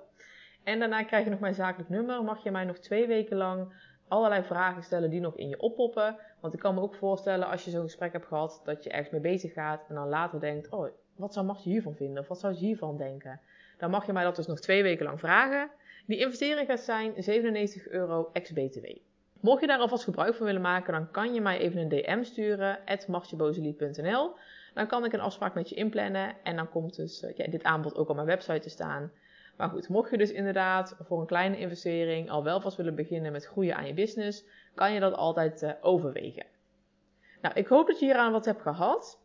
En 0.63 0.79
daarna 0.79 1.03
krijg 1.03 1.23
je 1.23 1.29
nog 1.29 1.39
mijn 1.39 1.53
zakelijk 1.53 1.89
nummer. 1.89 2.23
Mag 2.23 2.43
je 2.43 2.51
mij 2.51 2.63
nog 2.63 2.77
twee 2.77 3.07
weken 3.07 3.37
lang 3.37 3.73
allerlei 4.07 4.43
vragen 4.43 4.83
stellen 4.83 5.09
die 5.09 5.19
nog 5.19 5.37
in 5.37 5.49
je 5.49 5.59
oppoppen. 5.59 6.17
Want 6.39 6.53
ik 6.53 6.59
kan 6.59 6.75
me 6.75 6.81
ook 6.81 6.95
voorstellen 6.95 7.47
als 7.47 7.65
je 7.65 7.71
zo'n 7.71 7.83
gesprek 7.83 8.11
hebt 8.11 8.25
gehad, 8.25 8.61
dat 8.63 8.83
je 8.83 8.89
ergens 8.89 9.09
mee 9.09 9.21
bezig 9.21 9.53
gaat 9.53 9.85
en 9.89 9.95
dan 9.95 10.07
later 10.07 10.39
denkt, 10.39 10.69
oh, 10.69 10.87
wat 11.15 11.33
zou 11.33 11.45
Martje 11.45 11.69
hiervan 11.69 11.95
vinden? 11.95 12.21
Of 12.21 12.27
wat 12.27 12.39
zou 12.39 12.53
ze 12.53 12.65
hiervan 12.65 12.97
denken? 12.97 13.39
Dan 13.77 13.89
mag 13.89 14.05
je 14.05 14.13
mij 14.13 14.23
dat 14.23 14.35
dus 14.35 14.47
nog 14.47 14.59
twee 14.59 14.83
weken 14.83 15.05
lang 15.05 15.19
vragen. 15.19 15.71
Die 16.05 16.19
investering 16.19 16.67
gaat 16.67 16.79
zijn 16.79 17.13
97 17.23 17.87
euro 17.87 18.29
ex-BTW. 18.33 18.85
Mocht 19.39 19.61
je 19.61 19.67
daar 19.67 19.79
alvast 19.79 20.03
gebruik 20.03 20.35
van 20.35 20.45
willen 20.45 20.61
maken, 20.61 20.93
dan 20.93 21.11
kan 21.11 21.33
je 21.33 21.41
mij 21.41 21.59
even 21.59 21.81
een 21.81 21.89
DM 21.89 22.23
sturen, 22.23 22.79
martjebozelied.nl. 23.07 24.35
Dan 24.73 24.87
kan 24.87 25.05
ik 25.05 25.13
een 25.13 25.19
afspraak 25.19 25.53
met 25.53 25.69
je 25.69 25.75
inplannen 25.75 26.35
en 26.43 26.55
dan 26.55 26.69
komt 26.69 26.95
dus 26.95 27.23
uh, 27.23 27.35
ja, 27.35 27.47
dit 27.47 27.63
aanbod 27.63 27.95
ook 27.95 28.09
op 28.09 28.15
mijn 28.15 28.27
website 28.27 28.59
te 28.59 28.69
staan. 28.69 29.11
Maar 29.57 29.69
goed, 29.69 29.89
mocht 29.89 30.09
je 30.09 30.17
dus 30.17 30.31
inderdaad 30.31 30.95
voor 30.99 31.19
een 31.19 31.25
kleine 31.25 31.57
investering 31.57 32.29
al 32.29 32.43
wel 32.43 32.61
vast 32.61 32.77
willen 32.77 32.95
beginnen 32.95 33.31
met 33.31 33.45
groeien 33.45 33.75
aan 33.75 33.87
je 33.87 33.93
business, 33.93 34.45
kan 34.73 34.93
je 34.93 34.99
dat 34.99 35.13
altijd 35.13 35.63
uh, 35.63 35.71
overwegen. 35.81 36.45
Nou, 37.41 37.55
ik 37.55 37.67
hoop 37.67 37.87
dat 37.87 37.99
je 37.99 38.05
hieraan 38.05 38.31
wat 38.31 38.45
hebt 38.45 38.61
gehad. 38.61 39.19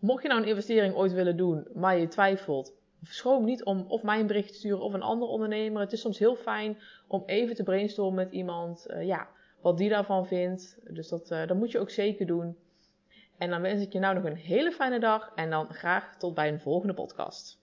Mocht 0.00 0.22
je 0.22 0.28
nou 0.28 0.40
een 0.40 0.48
investering 0.48 0.94
ooit 0.94 1.12
willen 1.12 1.36
doen, 1.36 1.66
maar 1.74 1.98
je 1.98 2.08
twijfelt, 2.08 2.72
schroom 3.02 3.44
niet 3.44 3.64
om 3.64 3.84
of 3.88 4.02
mij 4.02 4.20
een 4.20 4.26
bericht 4.26 4.48
te 4.48 4.58
sturen 4.58 4.80
of 4.80 4.92
een 4.92 5.02
andere 5.02 5.30
ondernemer. 5.30 5.80
Het 5.80 5.92
is 5.92 6.00
soms 6.00 6.18
heel 6.18 6.36
fijn 6.36 6.78
om 7.06 7.22
even 7.26 7.54
te 7.54 7.62
brainstormen 7.62 8.24
met 8.24 8.32
iemand, 8.32 8.86
uh, 8.90 9.06
ja, 9.06 9.28
wat 9.60 9.78
die 9.78 9.88
daarvan 9.88 10.26
vindt. 10.26 10.78
Dus 10.88 11.08
dat, 11.08 11.30
uh, 11.30 11.46
dat 11.46 11.56
moet 11.56 11.70
je 11.70 11.78
ook 11.78 11.90
zeker 11.90 12.26
doen. 12.26 12.56
En 13.38 13.50
dan 13.50 13.60
wens 13.60 13.82
ik 13.82 13.92
je 13.92 13.98
nou 13.98 14.14
nog 14.14 14.24
een 14.24 14.36
hele 14.36 14.72
fijne 14.72 15.00
dag 15.00 15.32
en 15.34 15.50
dan 15.50 15.74
graag 15.74 16.16
tot 16.16 16.34
bij 16.34 16.48
een 16.48 16.60
volgende 16.60 16.94
podcast. 16.94 17.58